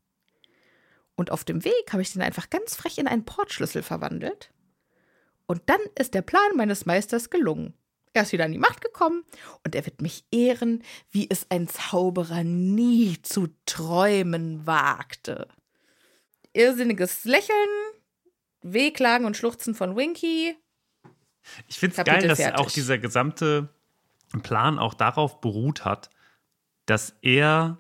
[1.16, 4.52] Und auf dem Weg habe ich den einfach ganz frech in einen Portschlüssel verwandelt.
[5.48, 7.74] Und dann ist der Plan meines Meisters gelungen.
[8.14, 9.24] Er ist wieder an die Macht gekommen
[9.64, 15.48] und er wird mich ehren, wie es ein Zauberer nie zu träumen wagte.
[16.54, 17.70] Irrsinniges Lächeln,
[18.62, 20.56] Wehklagen und Schluchzen von Winky.
[21.68, 22.60] Ich finde es geil, dass fertig.
[22.60, 23.70] auch dieser gesamte
[24.44, 26.10] Plan auch darauf beruht hat,
[26.86, 27.78] dass er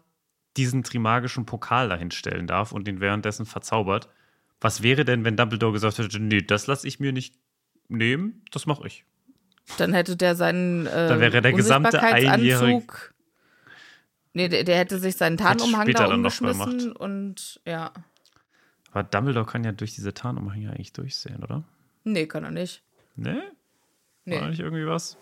[0.55, 4.09] diesen trimagischen Pokal dahin stellen darf und ihn währenddessen verzaubert.
[4.59, 7.35] Was wäre denn, wenn Dumbledore gesagt hätte, nee, das lasse ich mir nicht
[7.89, 9.05] nehmen, das mache ich.
[9.77, 13.11] Dann hätte der seinen äh, Dann wäre der gesamte Unsichtbarkeitsanzug-
[14.33, 17.91] Nee, der, der hätte sich seinen Tarnumhang da dann noch umgeschmissen und ja.
[18.91, 21.63] Aber Dumbledore kann ja durch diese Tarnumhänge eigentlich durchsehen, oder?
[22.03, 22.83] Nee, kann er nicht.
[23.15, 23.41] Nee?
[24.27, 24.49] War Nee.
[24.49, 25.17] nicht irgendwie was?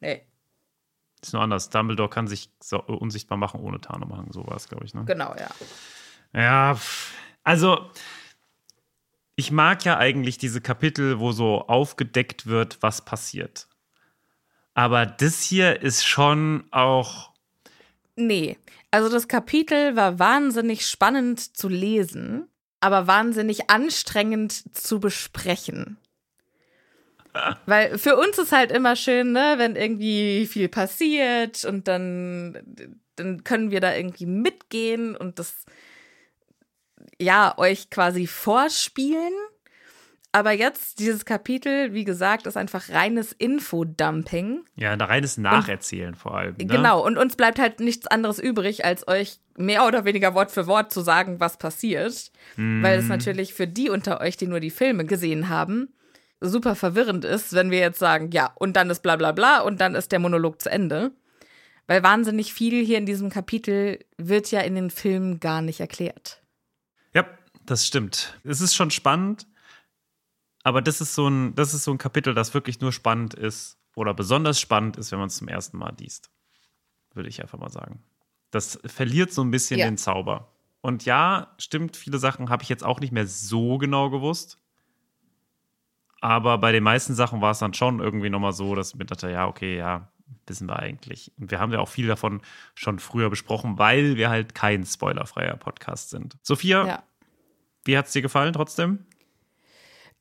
[0.00, 0.22] Nee,
[1.22, 1.70] Ist nur anders.
[1.70, 4.32] Dumbledore kann sich so unsichtbar machen ohne Tarnumhang.
[4.32, 5.04] So war es, glaube ich, ne?
[5.04, 5.48] genau, ja.
[6.34, 6.78] Ja,
[7.44, 7.90] also
[9.36, 13.68] ich mag ja eigentlich diese Kapitel, wo so aufgedeckt wird, was passiert.
[14.74, 17.32] Aber das hier ist schon auch
[18.16, 18.58] Nee,
[18.90, 22.46] also das Kapitel war wahnsinnig spannend zu lesen,
[22.80, 25.96] aber wahnsinnig anstrengend zu besprechen.
[27.66, 32.58] Weil für uns ist halt immer schön, ne, wenn irgendwie viel passiert und dann,
[33.16, 35.64] dann können wir da irgendwie mitgehen und das,
[37.18, 39.32] ja, euch quasi vorspielen.
[40.34, 44.64] Aber jetzt, dieses Kapitel, wie gesagt, ist einfach reines Infodumping.
[44.76, 46.56] Ja, ein reines Nacherzählen und, vor allem.
[46.56, 46.64] Ne?
[46.64, 50.66] Genau, und uns bleibt halt nichts anderes übrig, als euch mehr oder weniger Wort für
[50.66, 52.32] Wort zu sagen, was passiert.
[52.56, 52.82] Mm.
[52.82, 55.92] Weil es natürlich für die unter euch, die nur die Filme gesehen haben,
[56.42, 59.80] super verwirrend ist, wenn wir jetzt sagen, ja, und dann ist bla bla bla und
[59.80, 61.12] dann ist der Monolog zu Ende.
[61.86, 66.42] Weil wahnsinnig viel hier in diesem Kapitel wird ja in den Filmen gar nicht erklärt.
[67.12, 67.26] Ja,
[67.66, 68.38] das stimmt.
[68.44, 69.46] Es ist schon spannend,
[70.62, 73.78] aber das ist so ein, das ist so ein Kapitel, das wirklich nur spannend ist
[73.96, 76.30] oder besonders spannend ist, wenn man es zum ersten Mal liest.
[77.14, 78.02] Würde ich einfach mal sagen.
[78.50, 79.86] Das verliert so ein bisschen ja.
[79.86, 80.52] den Zauber.
[80.80, 84.58] Und ja, stimmt, viele Sachen habe ich jetzt auch nicht mehr so genau gewusst.
[86.22, 89.04] Aber bei den meisten Sachen war es dann schon irgendwie nochmal so, dass ich mir
[89.04, 90.08] dachte, ja, okay, ja,
[90.46, 91.32] wissen wir eigentlich.
[91.36, 92.42] Und wir haben ja auch viel davon
[92.76, 96.36] schon früher besprochen, weil wir halt kein spoilerfreier Podcast sind.
[96.40, 97.02] Sophia, ja.
[97.84, 99.04] wie hat es dir gefallen trotzdem?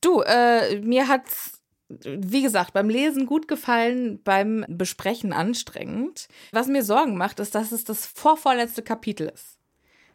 [0.02, 6.30] Du, äh, mir hat's, wie gesagt, beim Lesen gut gefallen, beim Besprechen anstrengend.
[6.52, 9.60] Was mir Sorgen macht, ist, dass es das vorvorletzte Kapitel ist.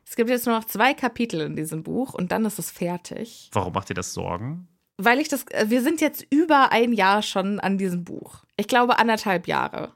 [0.04, 3.50] Es gibt jetzt nur noch zwei Kapitel in diesem Buch und dann ist es fertig.
[3.52, 4.66] Warum macht dir das Sorgen?
[4.98, 8.44] Weil ich das, äh, wir sind jetzt über ein Jahr schon an diesem Buch.
[8.56, 9.92] Ich glaube anderthalb Jahre.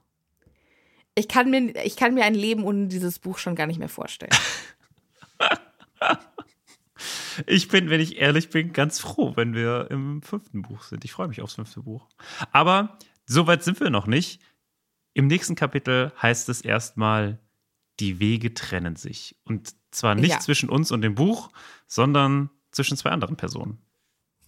[1.14, 3.88] Ich kann mir, ich kann mir ein Leben ohne dieses Buch schon gar nicht mehr
[3.88, 4.32] vorstellen.
[7.46, 11.05] Ich bin, wenn ich ehrlich bin, ganz froh, wenn wir im fünften Buch sind.
[11.05, 12.07] Ich freue mich aufs fünfte Buch.
[12.53, 14.42] Aber so weit sind wir noch nicht.
[15.14, 17.38] Im nächsten Kapitel heißt es erstmal,
[17.98, 19.36] die Wege trennen sich.
[19.44, 20.40] Und zwar nicht ja.
[20.40, 21.51] zwischen uns und dem Buch,
[21.86, 23.78] sondern zwischen zwei anderen Personen.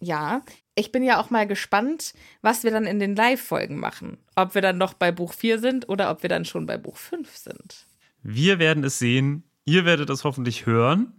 [0.03, 0.43] Ja,
[0.75, 4.19] ich bin ja auch mal gespannt, was wir dann in den Live-Folgen machen.
[4.35, 6.97] Ob wir dann noch bei Buch 4 sind oder ob wir dann schon bei Buch
[6.97, 7.87] 5 sind.
[8.25, 9.45] Wir werden es sehen.
[9.65, 11.13] Ihr werdet es hoffentlich hören.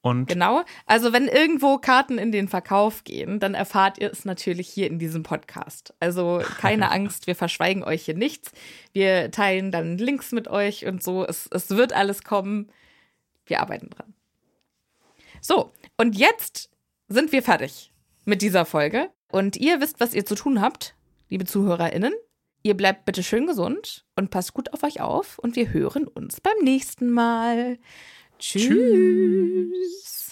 [0.00, 0.64] Und genau.
[0.84, 4.98] Also wenn irgendwo Karten in den Verkauf gehen, dann erfahrt ihr es natürlich hier in
[4.98, 5.94] diesem Podcast.
[6.00, 8.50] Also keine Angst, wir verschweigen euch hier nichts.
[8.92, 11.24] Wir teilen dann Links mit euch und so.
[11.24, 12.68] Es, es wird alles kommen.
[13.46, 14.12] Wir arbeiten dran.
[15.40, 16.68] So, und jetzt
[17.06, 17.91] sind wir fertig
[18.24, 19.10] mit dieser Folge.
[19.30, 20.94] Und ihr wisst, was ihr zu tun habt,
[21.28, 22.12] liebe ZuhörerInnen.
[22.62, 25.38] Ihr bleibt bitte schön gesund und passt gut auf euch auf.
[25.38, 27.78] Und wir hören uns beim nächsten Mal.
[28.38, 28.68] Tschüss.
[28.68, 30.31] Tschüss.